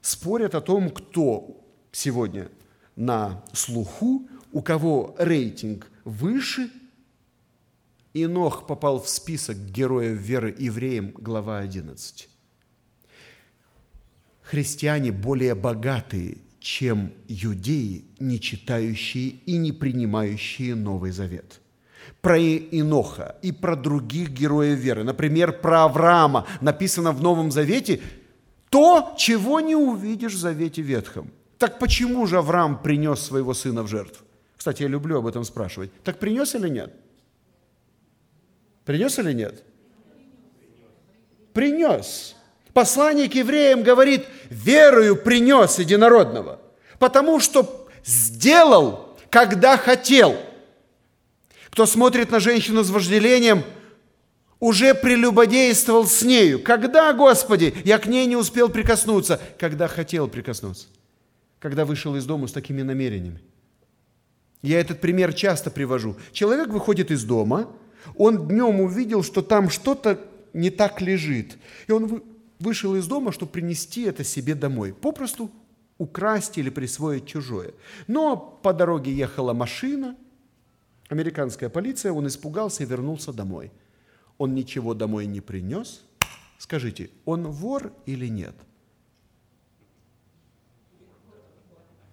спорят 0.00 0.54
о 0.54 0.60
том, 0.60 0.90
кто 0.90 1.60
сегодня 1.90 2.48
на 2.96 3.44
слуху, 3.52 4.28
у 4.52 4.62
кого 4.62 5.14
рейтинг 5.18 5.90
выше. 6.04 6.70
Инох 8.12 8.68
попал 8.68 9.02
в 9.02 9.08
список 9.08 9.56
героев 9.56 10.16
веры 10.18 10.54
евреям, 10.56 11.10
глава 11.18 11.58
11. 11.58 12.28
Христиане 14.42 15.10
более 15.10 15.56
богатые, 15.56 16.38
чем 16.64 17.12
юдеи, 17.28 18.06
не 18.18 18.40
читающие 18.40 19.28
и 19.44 19.58
не 19.58 19.70
принимающие 19.70 20.74
Новый 20.74 21.10
Завет. 21.10 21.60
Про 22.22 22.38
Иноха 22.38 23.36
и 23.42 23.52
про 23.52 23.76
других 23.76 24.30
героев 24.30 24.78
веры, 24.78 25.04
например, 25.04 25.60
про 25.60 25.84
Авраама, 25.84 26.46
написано 26.62 27.12
в 27.12 27.22
Новом 27.22 27.50
Завете 27.50 28.00
то, 28.70 29.14
чего 29.18 29.60
не 29.60 29.76
увидишь 29.76 30.32
в 30.32 30.38
Завете 30.38 30.80
Ветхом. 30.80 31.30
Так 31.58 31.78
почему 31.78 32.26
же 32.26 32.38
Авраам 32.38 32.82
принес 32.82 33.20
своего 33.20 33.52
сына 33.52 33.82
в 33.82 33.88
жертву? 33.88 34.24
Кстати, 34.56 34.84
я 34.84 34.88
люблю 34.88 35.18
об 35.18 35.26
этом 35.26 35.44
спрашивать. 35.44 35.92
Так 36.02 36.18
принес 36.18 36.54
или 36.54 36.70
нет? 36.70 36.94
Принес 38.86 39.18
или 39.18 39.34
нет? 39.34 39.62
Принес. 41.52 42.36
Послание 42.74 43.28
к 43.28 43.34
евреям 43.36 43.84
говорит, 43.84 44.26
верою 44.50 45.14
принес 45.14 45.78
единородного, 45.78 46.60
потому 46.98 47.38
что 47.38 47.88
сделал, 48.04 49.16
когда 49.30 49.76
хотел. 49.76 50.36
Кто 51.70 51.86
смотрит 51.86 52.32
на 52.32 52.40
женщину 52.40 52.82
с 52.82 52.90
вожделением, 52.90 53.62
уже 54.58 54.94
прелюбодействовал 54.94 56.06
с 56.06 56.22
нею. 56.22 56.60
Когда, 56.62 57.12
Господи, 57.12 57.74
я 57.84 57.98
к 57.98 58.06
ней 58.06 58.26
не 58.26 58.36
успел 58.36 58.68
прикоснуться? 58.68 59.40
Когда 59.58 59.86
хотел 59.86 60.26
прикоснуться. 60.26 60.86
Когда 61.60 61.84
вышел 61.84 62.16
из 62.16 62.26
дома 62.26 62.48
с 62.48 62.52
такими 62.52 62.82
намерениями. 62.82 63.40
Я 64.62 64.80
этот 64.80 65.00
пример 65.00 65.32
часто 65.32 65.70
привожу. 65.70 66.16
Человек 66.32 66.68
выходит 66.68 67.10
из 67.10 67.22
дома, 67.22 67.68
он 68.16 68.48
днем 68.48 68.80
увидел, 68.80 69.22
что 69.22 69.42
там 69.42 69.70
что-то 69.70 70.18
не 70.52 70.70
так 70.70 71.00
лежит. 71.00 71.56
И 71.86 71.92
он 71.92 72.22
вышел 72.64 72.96
из 72.96 73.06
дома, 73.06 73.30
чтобы 73.30 73.52
принести 73.52 74.02
это 74.02 74.24
себе 74.24 74.54
домой. 74.54 74.92
Попросту 74.92 75.50
украсть 75.98 76.58
или 76.58 76.70
присвоить 76.70 77.26
чужое. 77.26 77.74
Но 78.08 78.36
по 78.36 78.72
дороге 78.72 79.12
ехала 79.12 79.52
машина, 79.52 80.16
американская 81.08 81.68
полиция, 81.68 82.12
он 82.12 82.26
испугался 82.26 82.82
и 82.82 82.86
вернулся 82.86 83.32
домой. 83.32 83.70
Он 84.38 84.54
ничего 84.54 84.94
домой 84.94 85.26
не 85.26 85.40
принес. 85.40 86.02
Скажите, 86.58 87.10
он 87.24 87.46
вор 87.46 87.92
или 88.06 88.26
нет? 88.26 88.54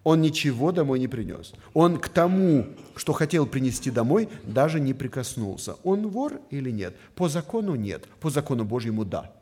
Он 0.03 0.19
ничего 0.19 0.71
домой 0.71 0.99
не 0.99 1.07
принес. 1.07 1.53
Он 1.73 1.99
к 1.99 2.09
тому, 2.09 2.65
что 2.95 3.13
хотел 3.13 3.45
принести 3.45 3.91
домой, 3.91 4.29
даже 4.43 4.79
не 4.79 4.93
прикоснулся. 4.93 5.75
Он 5.83 6.07
вор 6.07 6.41
или 6.49 6.71
нет? 6.71 6.95
По 7.15 7.29
закону 7.29 7.75
нет, 7.75 8.07
по 8.19 8.31
закону 8.31 8.65
Божьему 8.65 9.05
да. 9.05 9.40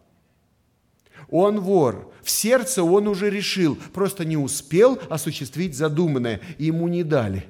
Он 1.30 1.60
вор. 1.60 2.12
В 2.24 2.30
сердце 2.30 2.84
он 2.84 3.08
уже 3.08 3.30
решил, 3.30 3.76
просто 3.94 4.26
не 4.26 4.38
успел 4.38 5.00
осуществить 5.10 5.76
задуманное, 5.76 6.42
ему 6.58 6.88
не 6.88 7.04
дали. 7.04 7.46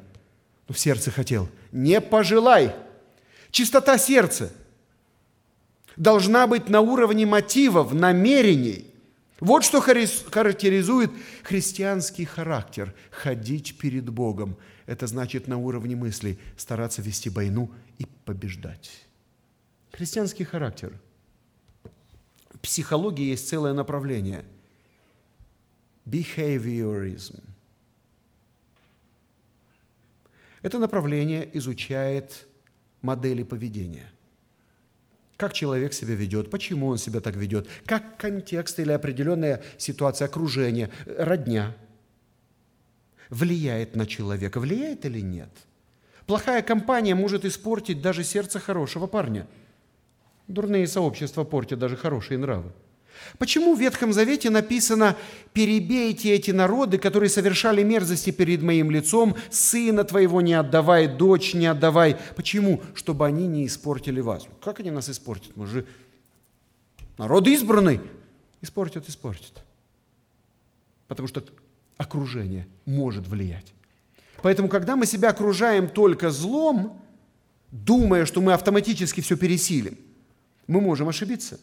Но 0.67 0.73
в 0.73 0.79
сердце 0.79 1.12
хотел. 1.12 1.49
Не 1.71 2.01
пожелай. 2.01 2.75
Чистота 3.51 3.97
сердца 3.97 4.51
должна 5.95 6.47
быть 6.47 6.69
на 6.69 6.82
уровне 6.82 7.25
мотивов, 7.25 7.93
намерений. 7.93 8.86
Вот 9.39 9.63
что 9.63 9.82
характеризует 9.82 11.12
христианский 11.43 12.25
характер. 12.25 12.93
Ходить 13.12 13.77
перед 13.77 14.10
Богом. 14.10 14.58
Это 14.86 15.08
значит 15.08 15.47
на 15.47 15.58
уровне 15.58 15.95
мыслей 15.95 16.39
стараться 16.58 17.01
вести 17.01 17.29
войну 17.29 17.71
и 17.97 18.05
побеждать. 18.25 18.91
Христианский 19.91 20.43
характер– 20.43 20.93
психологии 22.62 23.26
есть 23.26 23.48
целое 23.48 23.74
направление– 23.74 24.45
behaviorism. 26.06 27.41
Это 30.62 30.80
направление 30.80 31.50
изучает 31.58 32.48
модели 33.02 33.43
поведения. 33.43 34.12
Как 35.38 35.54
человек 35.54 35.93
себя 35.93 36.15
ведет, 36.15 36.50
почему 36.50 36.88
он 36.88 36.98
себя 36.98 37.22
так 37.22 37.36
ведет, 37.36 37.69
как 37.86 38.17
контекст 38.17 38.78
или 38.80 38.91
определенная 38.91 39.63
ситуация 39.78 40.26
окружения, 40.26 40.89
родня 41.06 41.78
влияет 43.30 43.95
на 43.95 44.06
человека, 44.06 44.60
влияет 44.60 45.06
или 45.06 45.22
нет. 45.22 45.50
Плохая 46.26 46.62
компания 46.62 47.15
может 47.15 47.45
испортить 47.45 48.02
даже 48.02 48.24
сердце 48.24 48.60
хорошего 48.60 49.08
парня– 49.08 49.48
Дурные 50.49 50.88
сообщества 50.88 51.43
портят 51.43 51.77
даже 51.77 51.95
хорошие 51.95 52.39
нравы. 52.39 52.71
Почему 53.38 53.75
в 53.75 53.79
Ветхом 53.79 54.12
Завете 54.13 54.49
написано 54.49 55.15
«перебейте 55.53 56.33
эти 56.33 56.49
народы, 56.49 56.97
которые 56.97 57.29
совершали 57.29 57.83
мерзости 57.83 58.31
перед 58.31 58.63
моим 58.63 58.89
лицом, 58.89 59.35
сына 59.51 60.03
твоего 60.03 60.41
не 60.41 60.55
отдавай, 60.55 61.07
дочь 61.07 61.53
не 61.53 61.67
отдавай». 61.67 62.17
Почему? 62.35 62.81
Чтобы 62.95 63.27
они 63.27 63.45
не 63.45 63.67
испортили 63.67 64.21
вас. 64.21 64.47
Как 64.63 64.79
они 64.79 64.89
нас 64.89 65.07
испортят? 65.07 65.55
Мы 65.55 65.67
же 65.67 65.85
народ 67.19 67.47
избранный. 67.47 68.01
Испортят, 68.62 69.07
испортят. 69.07 69.63
Потому 71.07 71.27
что 71.27 71.43
окружение 71.97 72.67
может 72.85 73.27
влиять. 73.27 73.71
Поэтому, 74.41 74.67
когда 74.67 74.95
мы 74.95 75.05
себя 75.05 75.29
окружаем 75.29 75.88
только 75.88 76.31
злом, 76.31 76.99
думая, 77.69 78.25
что 78.25 78.41
мы 78.41 78.53
автоматически 78.53 79.21
все 79.21 79.38
пересилим– 79.38 79.95
мы 80.69 80.82
можем 80.82 81.10
ошибиться. 81.10 81.60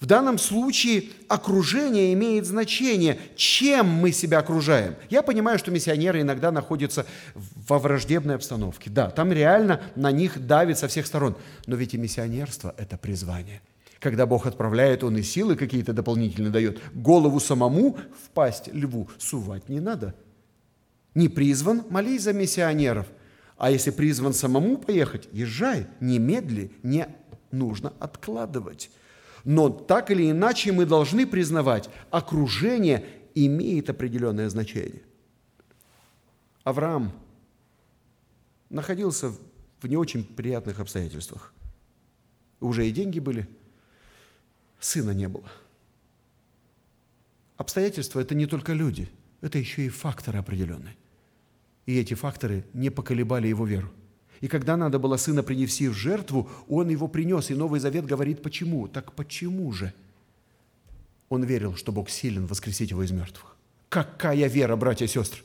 В 0.00 0.06
данном 0.06 0.36
случае 0.36 1.04
окружение 1.28 2.12
имеет 2.12 2.44
значение, 2.44 3.18
чем 3.36 3.86
мы 3.86 4.12
себя 4.12 4.40
окружаем. 4.40 4.96
Я 5.08 5.22
понимаю, 5.22 5.58
что 5.58 5.70
миссионеры 5.70 6.20
иногда 6.20 6.50
находятся 6.50 7.06
во 7.34 7.78
враждебной 7.78 8.34
обстановке. 8.34 8.90
Да, 8.90 9.08
там 9.08 9.32
реально 9.32 9.80
на 9.94 10.10
них 10.10 10.46
давит 10.46 10.78
со 10.78 10.88
всех 10.88 11.06
сторон. 11.06 11.36
Но 11.66 11.76
ведь 11.76 11.94
и 11.94 11.98
миссионерство– 11.98 12.74
это 12.78 12.98
призвание. 12.98 13.62
Когда 14.00 14.26
Бог 14.26 14.46
отправляет, 14.46 15.04
Он 15.04 15.16
и 15.16 15.22
силы 15.22 15.56
какие-то 15.56 15.94
дополнительные 15.94 16.50
дает. 16.50 16.80
Голову 16.92 17.40
самому 17.40 17.96
в 18.22 18.30
пасть 18.34 18.68
льву 18.74 19.08
сувать 19.18 19.68
не 19.68 19.80
надо. 19.80 20.14
Не 21.14 21.28
призван– 21.28 21.84
молись 21.88 22.22
за 22.22 22.32
миссионеров. 22.32 23.06
А 23.56 23.70
если 23.70 23.90
призван 23.92 24.34
самому 24.34 24.76
поехать, 24.76 25.28
езжай, 25.32 25.86
немедли, 26.00 26.72
не 26.82 27.06
нужно 27.58 27.92
откладывать. 28.00 28.90
Но 29.44 29.68
так 29.68 30.10
или 30.10 30.30
иначе 30.30 30.72
мы 30.72 30.86
должны 30.86 31.26
признавать, 31.26 31.90
окружение 32.10 33.04
имеет 33.34 33.90
определенное 33.90 34.48
значение. 34.48 35.02
Авраам 36.62 37.12
находился 38.70 39.32
в 39.80 39.86
не 39.86 39.96
очень 39.96 40.24
приятных 40.24 40.80
обстоятельствах. 40.80 41.52
Уже 42.60 42.88
и 42.88 42.92
деньги 42.92 43.18
были, 43.18 43.46
сына 44.80 45.10
не 45.10 45.28
было. 45.28 45.48
Обстоятельства– 47.56 48.20
это 48.20 48.34
не 48.34 48.46
только 48.46 48.72
люди, 48.72 49.08
это 49.42 49.58
еще 49.58 49.84
и 49.84 49.90
факторы 49.90 50.38
определенные. 50.38 50.96
И 51.86 51.98
эти 51.98 52.14
факторы 52.14 52.64
не 52.72 52.88
поколебали 52.88 53.46
его 53.46 53.66
веру. 53.66 53.92
И 54.44 54.46
когда 54.46 54.76
надо 54.76 54.98
было 54.98 55.16
сына 55.16 55.42
принести 55.42 55.88
в 55.88 55.94
жертву, 55.94 56.50
он 56.68 56.90
его 56.90 57.08
принес. 57.08 57.50
И 57.50 57.54
Новый 57.54 57.80
Завет 57.80 58.04
говорит, 58.04 58.42
почему? 58.42 58.88
Так 58.88 59.14
почему 59.14 59.72
же? 59.72 59.94
Он 61.30 61.44
верил, 61.44 61.76
что 61.76 61.92
Бог 61.92 62.10
силен 62.10 62.44
воскресить 62.44 62.90
его 62.90 63.02
из 63.02 63.10
мертвых. 63.10 63.56
Какая 63.88 64.46
вера, 64.48 64.76
братья 64.76 65.06
и 65.06 65.08
сестры! 65.08 65.40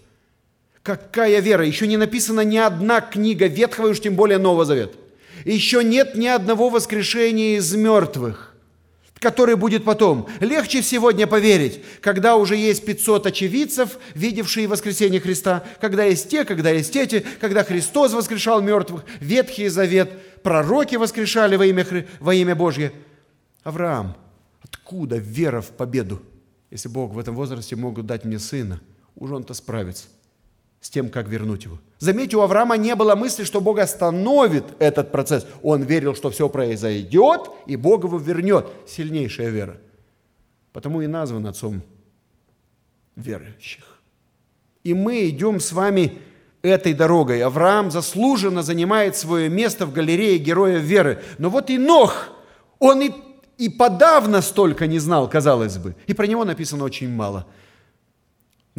Какая 0.84 1.40
вера! 1.40 1.66
Еще 1.66 1.88
не 1.88 1.96
написана 1.96 2.42
ни 2.42 2.58
одна 2.58 3.00
книга 3.00 3.48
Ветхого, 3.48 3.88
и 3.88 3.92
уж 3.92 4.02
тем 4.02 4.16
более 4.16 4.38
Нового 4.38 4.66
Завета. 4.66 4.98
Еще 5.46 5.82
нет 5.82 6.16
ни 6.16 6.28
одного 6.28 6.68
воскрешения 6.68 7.58
из 7.58 7.74
мертвых 7.74 8.49
который 9.20 9.56
будет 9.56 9.84
потом. 9.84 10.28
Легче 10.40 10.82
сегодня 10.82 11.28
поверить, 11.28 11.84
когда 12.02 12.36
уже 12.36 12.56
есть 12.56 12.86
500 12.86 13.28
очевидцев, 13.28 14.00
видевшие 14.16 14.68
воскресение 14.68 15.20
Христа, 15.20 15.64
когда 15.82 16.06
есть 16.06 16.30
те, 16.30 16.46
когда 16.46 16.70
есть 16.70 16.96
эти, 16.96 17.26
когда 17.40 17.64
Христос 17.64 18.14
воскрешал 18.14 18.62
мертвых, 18.62 19.04
Ветхий 19.20 19.68
Завет, 19.68 20.12
пророки 20.42 20.96
воскрешали 20.96 21.56
во 21.56 21.66
имя, 21.66 21.86
во 22.20 22.34
имя 22.34 22.56
Божье. 22.56 22.94
Авраам, 23.64 24.16
откуда 24.62 25.18
вера 25.18 25.62
в 25.62 25.70
победу? 25.70 26.22
Если 26.72 26.88
Бог 26.88 27.14
в 27.14 27.20
этом 27.20 27.36
возрасте 27.36 27.76
мог 27.76 28.06
дать 28.06 28.26
мне 28.26 28.40
сына, 28.40 28.80
уже 29.16 29.36
он-то 29.36 29.54
справится 29.54 30.06
с 30.82 30.90
тем, 30.90 31.10
как 31.10 31.28
вернуть 31.28 31.66
его. 31.66 31.78
Заметьте, 32.00 32.38
у 32.38 32.42
Авраама 32.42 32.78
не 32.78 32.96
было 32.96 33.16
мысли, 33.16 33.44
что 33.44 33.60
Бог 33.60 33.80
остановит 33.80 34.64
этот 34.80 35.12
процесс. 35.12 35.46
Он 35.62 35.84
верил, 35.84 36.16
что 36.16 36.30
все 36.30 36.48
произойдет, 36.48 37.50
и 37.66 37.76
Бог 37.76 38.06
его 38.06 38.18
вернет. 38.18 38.68
Сильнейшая 38.88 39.50
вера. 39.50 39.78
Потому 40.72 41.02
и 41.02 41.08
назван 41.08 41.46
отцом 41.48 41.82
верующих. 43.16 43.84
И 44.86 44.94
мы 44.94 45.28
идем 45.28 45.60
с 45.60 45.74
вами 45.74 46.20
этой 46.62 46.94
дорогой. 46.94 47.44
Авраам 47.44 47.92
заслуженно 47.92 48.64
занимает 48.64 49.18
свое 49.18 49.50
место 49.50 49.86
в 49.86 49.92
галерее 49.92 50.38
героев 50.38 50.82
веры. 50.82 51.22
Но 51.38 51.50
вот 51.50 51.70
и 51.70 51.78
Нох, 51.78 52.30
он 52.80 53.02
и, 53.02 53.12
и 53.58 53.68
подавно 53.68 54.42
столько 54.42 54.88
не 54.88 55.00
знал, 55.00 55.30
казалось 55.30 55.78
бы. 55.78 55.96
И 56.08 56.14
про 56.14 56.28
него 56.28 56.46
написано 56.46 56.86
очень 56.86 57.10
мало– 57.10 57.46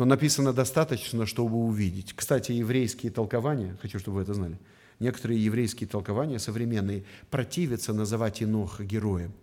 но 0.00 0.06
написано 0.06 0.54
достаточно, 0.54 1.26
чтобы 1.26 1.58
увидеть. 1.58 2.14
Кстати, 2.14 2.52
еврейские 2.52 3.12
толкования, 3.12 3.76
хочу, 3.82 3.98
чтобы 3.98 4.16
вы 4.16 4.22
это 4.22 4.32
знали, 4.32 4.58
некоторые 4.98 5.44
еврейские 5.44 5.90
толкования 5.90 6.38
современные 6.38 7.04
противятся 7.28 7.92
называть 7.92 8.42
Иноха 8.42 8.82
героем. 8.82 9.34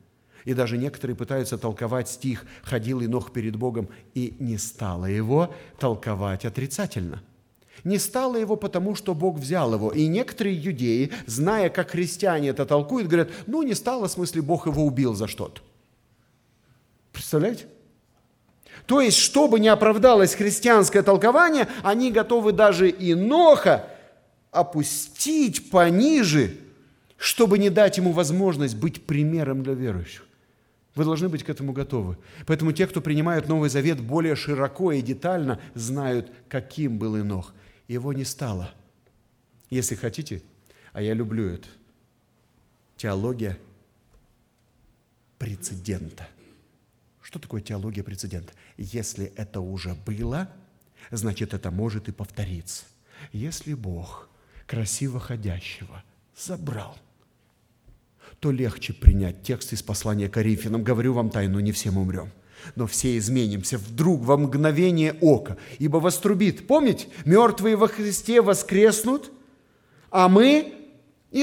И 0.45 0.55
даже 0.55 0.79
некоторые 0.79 1.15
пытаются 1.15 1.59
толковать 1.59 2.09
стих 2.09 2.43
«ходил 2.63 3.05
Инох 3.05 3.33
перед 3.33 3.55
Богом» 3.55 3.87
и 4.15 4.35
не 4.39 4.57
стало 4.57 5.05
его 5.05 5.53
толковать 5.77 6.43
отрицательно. 6.43 7.21
Не 7.83 7.99
стало 7.99 8.37
его 8.37 8.55
потому, 8.55 8.95
что 8.95 9.13
Бог 9.13 9.37
взял 9.37 9.71
его. 9.75 9.91
И 9.91 10.07
некоторые 10.07 10.55
юдеи, 10.55 11.11
зная, 11.27 11.69
как 11.69 11.91
христиане 11.91 12.49
это 12.49 12.65
толкуют, 12.65 13.09
говорят, 13.09 13.29
ну 13.45 13.61
не 13.61 13.75
стало, 13.75 14.07
в 14.07 14.11
смысле, 14.11 14.41
Бог 14.41 14.65
его 14.65 14.83
убил 14.83 15.13
за 15.13 15.27
что-то. 15.27 15.61
Представляете? 17.13 17.67
То 18.87 19.01
есть, 19.01 19.17
чтобы 19.17 19.59
не 19.59 19.67
оправдалось 19.67 20.33
христианское 20.33 21.03
толкование, 21.03 21.67
они 21.83 22.09
готовы 22.09 22.53
даже 22.53 22.89
Иноха 22.89 23.85
опустить 24.49 25.69
пониже, 25.69 26.57
чтобы 27.17 27.59
не 27.59 27.69
дать 27.69 27.97
ему 27.97 28.13
возможность 28.13 28.77
быть 28.77 29.05
примером 29.05 29.61
для 29.61 29.73
верующих. 29.73 30.23
Вы 30.95 31.03
должны 31.03 31.27
быть 31.27 31.43
к 31.43 31.49
этому 31.49 31.73
готовы. 31.73 32.17
Поэтому 32.47 32.71
те, 32.71 32.87
кто 32.87 33.01
принимают 33.01 33.49
Новый 33.49 33.69
Завет 33.69 33.99
более 33.99 34.37
широко 34.37 34.93
и 34.93 35.01
детально, 35.01 35.59
знают, 35.75 36.31
каким 36.47 36.97
был 36.97 37.17
Инох. 37.17 37.53
Его 37.89 38.13
не 38.13 38.23
стало. 38.23 38.71
Если 39.69 39.95
хотите, 39.95 40.41
а 40.93 41.01
я 41.01 41.13
люблю 41.13 41.45
это, 41.49 41.67
теология 42.95 43.59
прецедента– 45.37 46.25
что 47.27 47.39
такое 47.39 47.59
теология 47.59 48.03
прецедента? 48.03 48.53
Если 48.77 49.33
это 49.35 49.59
уже 49.59 49.95
было, 50.05 50.49
значит, 51.11 51.53
это 51.53 51.71
может 51.71 52.07
и 52.07 52.13
повториться. 52.13 52.85
Если 53.33 53.73
Бог 53.73 54.29
красиво 54.65 55.19
ходящего 55.19 56.05
забрал, 56.37 56.97
то 58.39 58.49
легче 58.49 58.93
принять 58.93 59.43
текст 59.43 59.73
из 59.73 59.83
послания 59.83 60.29
Коринфянам. 60.29 60.85
Говорю 60.85 61.11
вам 61.11 61.29
тайну, 61.29 61.59
не 61.59 61.73
все 61.73 61.91
мы 61.91 62.03
умрем 62.03 62.31
но 62.75 62.87
все 62.87 63.17
изменимся 63.17 63.77
вдруг 63.77 64.21
во 64.21 64.35
мгновение 64.35 65.13
ока, 65.21 65.57
ибо 65.77 65.97
вострубит. 65.97 66.65
Помните, 66.65 67.07
мертвые 67.23 67.75
во 67.75 67.87
Христе 67.87 68.41
воскреснут, 68.41 69.31
а 70.09 70.27
мы 70.27 70.76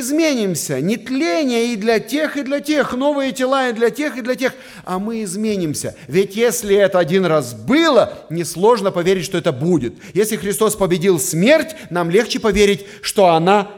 изменимся. 0.00 0.80
Не 0.80 0.96
тление 0.96 1.72
и 1.72 1.76
для 1.76 2.00
тех, 2.00 2.36
и 2.36 2.42
для 2.42 2.60
тех, 2.60 2.92
новые 2.94 3.32
тела 3.32 3.68
и 3.68 3.72
для 3.72 3.90
тех, 3.90 4.16
и 4.16 4.22
для 4.22 4.34
тех, 4.34 4.54
а 4.84 4.98
мы 4.98 5.22
изменимся. 5.22 5.96
Ведь 6.08 6.36
если 6.36 6.76
это 6.76 6.98
один 6.98 7.24
раз 7.26 7.54
было, 7.54 8.26
несложно 8.30 8.90
поверить, 8.90 9.24
что 9.24 9.38
это 9.38 9.52
будет. 9.52 9.94
Если 10.14 10.36
Христос 10.36 10.76
победил 10.76 11.18
смерть, 11.18 11.76
нам 11.90 12.10
легче 12.10 12.40
поверить, 12.40 12.86
что 13.02 13.28
она 13.28 13.70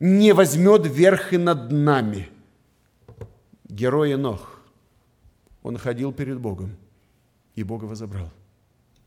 не 0.00 0.32
возьмет 0.32 0.86
верх 0.86 1.32
и 1.32 1.38
над 1.38 1.70
нами. 1.70 2.28
Герой 3.68 4.16
Нох, 4.16 4.60
он 5.62 5.78
ходил 5.78 6.12
перед 6.12 6.38
Богом, 6.38 6.76
и 7.54 7.62
Бог 7.62 7.82
его 7.82 7.94
забрал. 7.94 8.30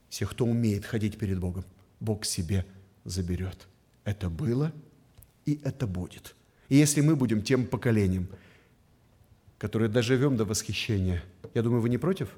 Всех, 0.08 0.30
кто 0.30 0.44
умеет 0.44 0.84
ходить 0.84 1.18
перед 1.18 1.38
Богом, 1.38 1.64
Бог 2.00 2.24
себе 2.24 2.64
заберет. 3.04 3.66
Это 4.04 4.30
было– 4.30 4.72
и 5.48 5.60
это 5.64 5.86
будет. 5.86 6.36
И 6.68 6.76
если 6.76 7.00
мы 7.00 7.16
будем 7.16 7.40
тем 7.40 7.66
поколением, 7.66 8.28
которое 9.56 9.88
доживем 9.88 10.36
до 10.36 10.44
восхищения, 10.44 11.22
я 11.54 11.62
думаю, 11.62 11.80
вы 11.80 11.88
не 11.88 11.96
против? 11.96 12.28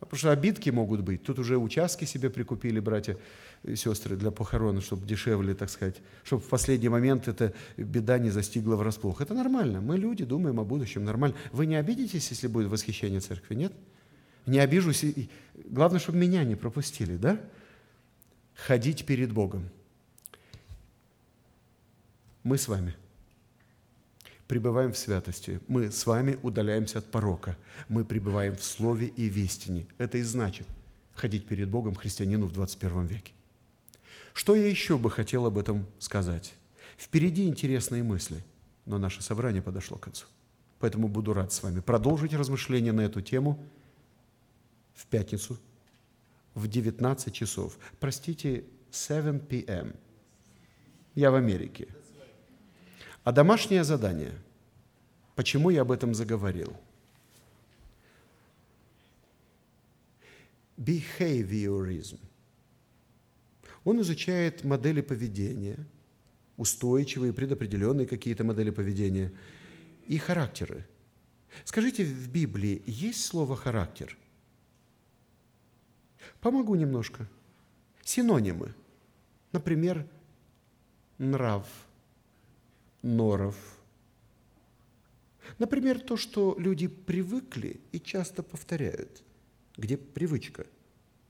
Потому 0.00 0.18
что 0.18 0.32
обидки 0.32 0.70
могут 0.70 1.02
быть. 1.02 1.22
Тут 1.22 1.38
уже 1.38 1.56
участки 1.56 2.04
себе 2.04 2.30
прикупили 2.30 2.80
братья 2.80 3.16
и 3.62 3.76
сестры 3.76 4.16
для 4.16 4.32
похорон, 4.32 4.80
чтобы 4.80 5.06
дешевле, 5.06 5.54
так 5.54 5.70
сказать, 5.70 6.02
чтобы 6.24 6.42
в 6.42 6.48
последний 6.48 6.88
момент 6.88 7.28
эта 7.28 7.52
беда 7.76 8.18
не 8.18 8.30
застигла 8.30 8.74
врасплох. 8.74 9.20
Это 9.20 9.34
нормально. 9.34 9.80
Мы 9.80 9.98
люди, 9.98 10.24
думаем 10.24 10.58
о 10.58 10.64
будущем, 10.64 11.04
нормально. 11.04 11.36
Вы 11.52 11.66
не 11.66 11.76
обидитесь, 11.76 12.28
если 12.30 12.48
будет 12.48 12.70
восхищение 12.70 13.20
церкви, 13.20 13.54
нет? 13.54 13.72
Не 14.46 14.58
обижусь. 14.58 15.04
Главное, 15.66 16.00
чтобы 16.00 16.18
меня 16.18 16.42
не 16.42 16.56
пропустили, 16.56 17.16
да? 17.16 17.40
Ходить 18.54 19.06
перед 19.06 19.32
Богом– 19.32 19.68
мы 22.42 22.56
с 22.56 22.68
вами 22.68 22.96
пребываем 24.46 24.92
в 24.92 24.98
святости. 24.98 25.60
Мы 25.68 25.90
с 25.90 26.06
вами 26.06 26.38
удаляемся 26.42 26.98
от 26.98 27.10
порока. 27.10 27.56
Мы 27.88 28.04
пребываем 28.04 28.56
в 28.56 28.64
слове 28.64 29.06
и 29.06 29.28
в 29.28 29.36
истине. 29.36 29.86
Это 29.98 30.18
и 30.18 30.22
значит 30.22 30.66
ходить 31.14 31.46
перед 31.46 31.68
Богом 31.68 31.94
христианину 31.94 32.46
в 32.46 32.52
21 32.52 33.06
веке. 33.06 33.32
Что 34.32 34.56
я 34.56 34.66
еще 34.66 34.96
бы 34.96 35.10
хотел 35.10 35.46
об 35.46 35.58
этом 35.58 35.86
сказать? 35.98 36.54
Впереди 36.96 37.46
интересные 37.46 38.02
мысли, 38.02 38.42
но 38.86 38.98
наше 38.98 39.22
собрание 39.22 39.62
подошло 39.62 39.98
к 39.98 40.02
концу. 40.02 40.26
Поэтому 40.78 41.08
буду 41.08 41.32
рад 41.34 41.52
с 41.52 41.62
вами 41.62 41.80
продолжить 41.80 42.32
размышления 42.32 42.92
на 42.92 43.02
эту 43.02 43.20
тему 43.20 43.62
в 44.94 45.06
пятницу 45.06 45.58
в 46.54 46.66
19 46.66 47.32
часов. 47.34 47.78
Простите, 48.00 48.64
7 48.90 49.38
p.m. 49.40 49.92
Я 51.14 51.30
в 51.30 51.34
Америке– 51.34 51.88
а 53.24 53.32
домашнее 53.32 53.84
задание. 53.84 54.32
Почему 55.34 55.70
я 55.70 55.82
об 55.82 55.92
этом 55.92 56.14
заговорил? 56.14 56.76
Behaviorism. 60.76 62.18
Он 63.84 64.00
изучает 64.00 64.64
модели 64.64 65.00
поведения, 65.00 65.76
устойчивые, 66.56 67.32
предопределенные 67.32 68.06
какие-то 68.06 68.44
модели 68.44 68.70
поведения 68.70 69.32
и 70.06 70.18
характеры. 70.18 70.86
Скажите, 71.64 72.04
в 72.04 72.28
Библии 72.28 72.82
есть 72.86 73.24
слово 73.24 73.56
«характер»? 73.56 74.16
Помогу 76.40 76.74
немножко. 76.74 77.28
Синонимы. 78.02 78.74
Например, 79.52 80.06
нрав– 81.18 81.66
норов. 83.02 83.56
Например, 85.58 86.00
то, 86.00 86.16
что 86.16 86.54
люди 86.58 86.86
привыкли 86.86 87.80
и 87.92 88.00
часто 88.00 88.42
повторяют, 88.42 89.22
где 89.76 89.96
привычка 89.96 90.66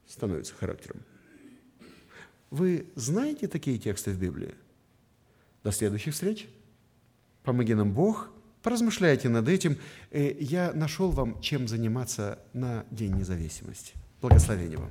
становится 0.07 0.55
характером. 0.55 1.03
Вы 2.51 2.87
знаете 2.97 3.49
такие 3.49 3.79
тексты 3.79 4.11
в 4.11 4.19
Библии? 4.19 4.55
До 5.63 5.71
следующих 5.71 6.15
встреч. 6.15 6.49
Помоги 7.45 7.75
нам 7.75 7.93
Бог. 7.93 8.31
Поразмышляйте 8.63 9.29
над 9.29 9.49
этим. 9.49 9.79
Э, 10.11 10.37
я 10.39 10.73
нашел 10.73 11.11
вам, 11.11 11.41
чем 11.41 11.69
заниматься 11.69 12.39
на 12.53 12.85
День 12.91 13.15
независимости. 13.15 13.95
Благословения 14.21 14.79
вам. 14.79 14.91